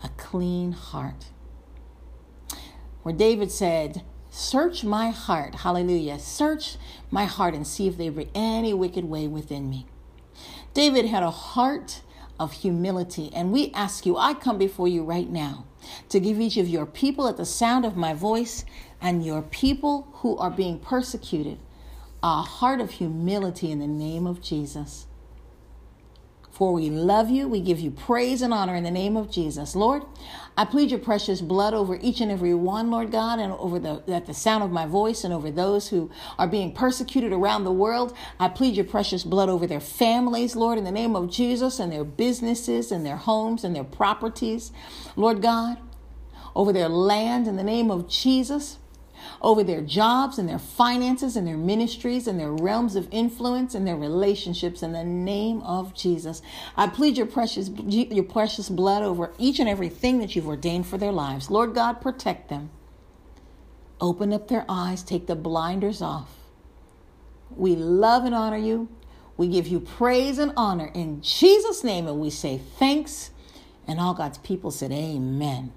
A 0.00 0.10
clean 0.16 0.70
heart. 0.70 1.30
Where 3.02 3.16
David 3.16 3.50
said, 3.50 4.04
Search 4.30 4.84
my 4.84 5.10
heart, 5.10 5.56
hallelujah. 5.56 6.20
Search 6.20 6.76
my 7.10 7.24
heart 7.24 7.54
and 7.54 7.66
see 7.66 7.88
if 7.88 7.96
there 7.96 8.12
be 8.12 8.30
any 8.32 8.72
wicked 8.72 9.06
way 9.06 9.26
within 9.26 9.68
me. 9.68 9.88
David 10.72 11.06
had 11.06 11.24
a 11.24 11.32
heart 11.32 12.02
of 12.38 12.52
humility, 12.52 13.28
and 13.34 13.50
we 13.50 13.72
ask 13.72 14.06
you, 14.06 14.16
I 14.16 14.34
come 14.34 14.56
before 14.56 14.86
you 14.86 15.02
right 15.02 15.28
now 15.28 15.66
to 16.08 16.20
give 16.20 16.40
each 16.40 16.56
of 16.56 16.68
your 16.68 16.86
people 16.86 17.28
at 17.28 17.36
the 17.36 17.46
sound 17.46 17.84
of 17.84 17.96
my 17.96 18.14
voice 18.14 18.64
and 19.00 19.24
your 19.24 19.42
people 19.42 20.08
who 20.14 20.36
are 20.38 20.50
being 20.50 20.78
persecuted 20.78 21.58
a 22.22 22.42
heart 22.42 22.80
of 22.80 22.90
humility 22.90 23.70
in 23.70 23.78
the 23.78 23.86
name 23.86 24.26
of 24.26 24.40
Jesus. 24.42 25.06
For 26.60 26.74
we 26.74 26.90
love 26.90 27.30
you, 27.30 27.48
we 27.48 27.62
give 27.62 27.80
you 27.80 27.90
praise 27.90 28.42
and 28.42 28.52
honor 28.52 28.74
in 28.74 28.84
the 28.84 28.90
name 28.90 29.16
of 29.16 29.30
Jesus. 29.30 29.74
Lord, 29.74 30.02
I 30.58 30.66
plead 30.66 30.90
your 30.90 31.00
precious 31.00 31.40
blood 31.40 31.72
over 31.72 31.98
each 32.02 32.20
and 32.20 32.30
every 32.30 32.52
one, 32.52 32.90
Lord 32.90 33.10
God, 33.10 33.38
and 33.38 33.54
over 33.54 33.78
the 33.78 34.02
at 34.08 34.26
the 34.26 34.34
sound 34.34 34.62
of 34.62 34.70
my 34.70 34.84
voice 34.84 35.24
and 35.24 35.32
over 35.32 35.50
those 35.50 35.88
who 35.88 36.10
are 36.38 36.46
being 36.46 36.74
persecuted 36.74 37.32
around 37.32 37.64
the 37.64 37.72
world. 37.72 38.14
I 38.38 38.48
plead 38.48 38.76
your 38.76 38.84
precious 38.84 39.24
blood 39.24 39.48
over 39.48 39.66
their 39.66 39.80
families, 39.80 40.54
Lord, 40.54 40.76
in 40.76 40.84
the 40.84 40.92
name 40.92 41.16
of 41.16 41.30
Jesus, 41.30 41.78
and 41.78 41.90
their 41.90 42.04
businesses 42.04 42.92
and 42.92 43.06
their 43.06 43.16
homes 43.16 43.64
and 43.64 43.74
their 43.74 43.82
properties. 43.82 44.70
Lord 45.16 45.40
God, 45.40 45.78
over 46.54 46.74
their 46.74 46.90
land 46.90 47.48
in 47.48 47.56
the 47.56 47.64
name 47.64 47.90
of 47.90 48.06
Jesus 48.06 48.76
over 49.40 49.62
their 49.64 49.80
jobs 49.80 50.38
and 50.38 50.48
their 50.48 50.58
finances 50.58 51.36
and 51.36 51.46
their 51.46 51.56
ministries 51.56 52.26
and 52.26 52.38
their 52.38 52.52
realms 52.52 52.96
of 52.96 53.08
influence 53.10 53.74
and 53.74 53.86
their 53.86 53.96
relationships 53.96 54.82
in 54.82 54.92
the 54.92 55.04
name 55.04 55.60
of 55.62 55.94
Jesus. 55.94 56.42
I 56.76 56.88
plead 56.88 57.16
your 57.16 57.26
precious 57.26 57.68
your 57.68 58.24
precious 58.24 58.68
blood 58.68 59.02
over 59.02 59.32
each 59.38 59.58
and 59.58 59.68
everything 59.68 60.18
that 60.18 60.34
you've 60.34 60.48
ordained 60.48 60.86
for 60.86 60.98
their 60.98 61.12
lives. 61.12 61.50
Lord 61.50 61.74
God, 61.74 62.00
protect 62.00 62.48
them. 62.48 62.70
Open 64.00 64.32
up 64.32 64.48
their 64.48 64.64
eyes, 64.68 65.02
take 65.02 65.26
the 65.26 65.36
blinders 65.36 66.00
off. 66.00 66.30
We 67.54 67.76
love 67.76 68.24
and 68.24 68.34
honor 68.34 68.56
you. 68.56 68.88
We 69.36 69.48
give 69.48 69.66
you 69.66 69.80
praise 69.80 70.38
and 70.38 70.52
honor 70.56 70.90
in 70.94 71.22
Jesus' 71.22 71.82
name, 71.82 72.06
and 72.06 72.20
we 72.20 72.30
say 72.30 72.58
thanks. 72.58 73.30
And 73.86 73.98
all 73.98 74.14
God's 74.14 74.38
people 74.38 74.70
said, 74.70 74.92
Amen. 74.92 75.72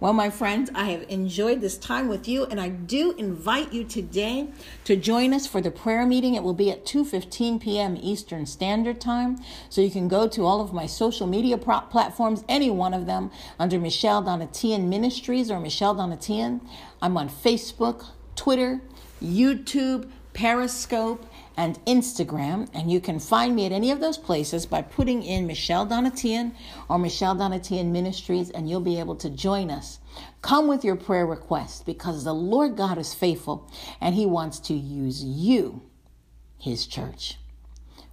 Well, 0.00 0.12
my 0.12 0.30
friends, 0.30 0.70
I 0.74 0.90
have 0.90 1.04
enjoyed 1.08 1.60
this 1.60 1.76
time 1.76 2.06
with 2.06 2.28
you, 2.28 2.44
and 2.44 2.60
I 2.60 2.68
do 2.68 3.12
invite 3.18 3.72
you 3.72 3.82
today 3.82 4.48
to 4.84 4.94
join 4.94 5.34
us 5.34 5.46
for 5.46 5.60
the 5.60 5.72
prayer 5.72 6.06
meeting. 6.06 6.34
It 6.34 6.44
will 6.44 6.54
be 6.54 6.70
at 6.70 6.86
2:15 6.86 7.60
p.m. 7.60 7.98
Eastern 8.00 8.46
Standard 8.46 9.00
Time. 9.00 9.38
So 9.68 9.80
you 9.80 9.90
can 9.90 10.06
go 10.06 10.28
to 10.28 10.46
all 10.46 10.60
of 10.60 10.72
my 10.72 10.86
social 10.86 11.26
media 11.26 11.58
platforms, 11.58 12.44
any 12.48 12.70
one 12.70 12.94
of 12.94 13.06
them, 13.06 13.32
under 13.58 13.80
Michelle 13.80 14.22
Donatian 14.22 14.88
Ministries 14.88 15.50
or 15.50 15.58
Michelle 15.58 15.96
Donatian. 15.96 16.60
I'm 17.02 17.16
on 17.16 17.28
Facebook, 17.28 18.06
Twitter, 18.36 18.80
YouTube, 19.20 20.08
Periscope 20.32 21.26
and 21.58 21.84
Instagram. 21.86 22.70
And 22.72 22.90
you 22.90 23.00
can 23.00 23.18
find 23.18 23.54
me 23.54 23.66
at 23.66 23.72
any 23.72 23.90
of 23.90 24.00
those 24.00 24.16
places 24.16 24.64
by 24.64 24.80
putting 24.80 25.24
in 25.24 25.46
Michelle 25.46 25.86
Donatian 25.86 26.52
or 26.88 26.98
Michelle 26.98 27.34
Donatian 27.34 27.90
Ministries, 27.90 28.50
and 28.50 28.70
you'll 28.70 28.80
be 28.80 29.00
able 29.00 29.16
to 29.16 29.28
join 29.28 29.68
us. 29.68 29.98
Come 30.40 30.68
with 30.68 30.84
your 30.84 30.96
prayer 30.96 31.26
request 31.26 31.84
because 31.84 32.22
the 32.22 32.32
Lord 32.32 32.76
God 32.76 32.96
is 32.96 33.12
faithful 33.12 33.70
and 34.00 34.14
He 34.14 34.24
wants 34.24 34.60
to 34.60 34.74
use 34.74 35.22
you, 35.22 35.82
His 36.58 36.86
church. 36.86 37.36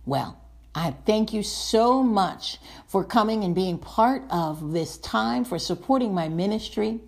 Well, 0.06 0.42
I 0.74 0.96
thank 1.06 1.32
you 1.32 1.44
so 1.44 2.04
much 2.04 2.58
for 2.88 3.06
coming 3.06 3.44
and 3.44 3.54
being 3.54 3.78
part 3.78 4.24
of 4.30 4.74
this 4.74 4.98
time, 4.98 5.46
for 5.46 5.60
supporting 5.60 6.14
my 6.14 6.28
ministry. 6.30 7.00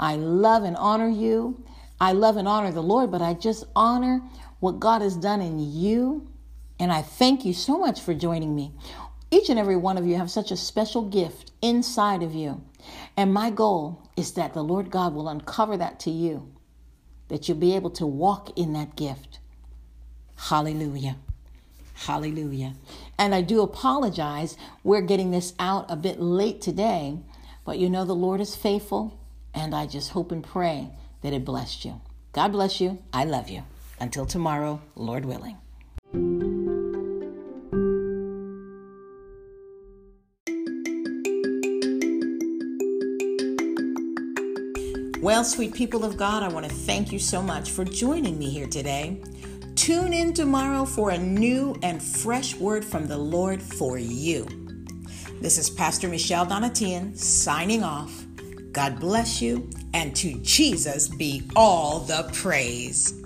I 0.00 0.16
love 0.16 0.64
and 0.64 0.76
honor 0.76 1.08
you. 1.08 1.62
I 2.00 2.12
love 2.12 2.36
and 2.36 2.48
honor 2.48 2.72
the 2.72 2.82
Lord, 2.82 3.12
but 3.12 3.22
I 3.22 3.34
just 3.34 3.64
honor 3.76 4.20
what 4.64 4.80
God 4.80 5.02
has 5.02 5.14
done 5.14 5.42
in 5.42 5.58
you. 5.58 6.26
And 6.80 6.90
I 6.90 7.02
thank 7.02 7.44
you 7.44 7.52
so 7.52 7.76
much 7.76 8.00
for 8.00 8.14
joining 8.14 8.56
me. 8.56 8.72
Each 9.30 9.50
and 9.50 9.58
every 9.58 9.76
one 9.76 9.98
of 9.98 10.06
you 10.06 10.16
have 10.16 10.30
such 10.30 10.50
a 10.50 10.56
special 10.56 11.02
gift 11.02 11.52
inside 11.60 12.22
of 12.22 12.34
you. 12.34 12.64
And 13.14 13.34
my 13.34 13.50
goal 13.50 14.08
is 14.16 14.32
that 14.32 14.54
the 14.54 14.64
Lord 14.64 14.90
God 14.90 15.12
will 15.12 15.28
uncover 15.28 15.76
that 15.76 16.00
to 16.00 16.10
you, 16.10 16.50
that 17.28 17.46
you'll 17.46 17.58
be 17.58 17.76
able 17.76 17.90
to 17.90 18.06
walk 18.06 18.58
in 18.58 18.72
that 18.72 18.96
gift. 18.96 19.38
Hallelujah. 20.36 21.16
Hallelujah. 21.92 22.72
And 23.18 23.34
I 23.34 23.42
do 23.42 23.60
apologize. 23.60 24.56
We're 24.82 25.02
getting 25.02 25.30
this 25.30 25.52
out 25.58 25.90
a 25.90 25.96
bit 25.96 26.20
late 26.20 26.62
today, 26.62 27.18
but 27.66 27.78
you 27.78 27.90
know 27.90 28.06
the 28.06 28.14
Lord 28.14 28.40
is 28.40 28.56
faithful, 28.56 29.20
and 29.52 29.74
I 29.74 29.84
just 29.86 30.12
hope 30.12 30.32
and 30.32 30.42
pray 30.42 30.88
that 31.20 31.34
it 31.34 31.44
blessed 31.44 31.84
you. 31.84 32.00
God 32.32 32.52
bless 32.52 32.80
you. 32.80 33.02
I 33.12 33.24
love 33.24 33.50
you. 33.50 33.64
Until 34.00 34.26
tomorrow, 34.26 34.80
Lord 34.94 35.24
willing. 35.24 35.56
Well, 45.24 45.42
sweet 45.42 45.72
people 45.72 46.04
of 46.04 46.18
God, 46.18 46.42
I 46.42 46.48
want 46.48 46.66
to 46.66 46.72
thank 46.72 47.10
you 47.10 47.18
so 47.18 47.40
much 47.40 47.70
for 47.70 47.82
joining 47.82 48.38
me 48.38 48.50
here 48.50 48.66
today. 48.66 49.22
Tune 49.74 50.12
in 50.12 50.34
tomorrow 50.34 50.84
for 50.84 51.12
a 51.12 51.18
new 51.18 51.74
and 51.82 52.02
fresh 52.02 52.54
word 52.56 52.84
from 52.84 53.06
the 53.06 53.16
Lord 53.16 53.62
for 53.62 53.96
you. 53.96 54.46
This 55.40 55.56
is 55.56 55.70
Pastor 55.70 56.08
Michelle 56.08 56.44
Donatian 56.44 57.16
signing 57.16 57.82
off. 57.82 58.26
God 58.72 59.00
bless 59.00 59.40
you, 59.40 59.70
and 59.94 60.14
to 60.16 60.38
Jesus 60.42 61.08
be 61.08 61.48
all 61.56 62.00
the 62.00 62.28
praise. 62.34 63.23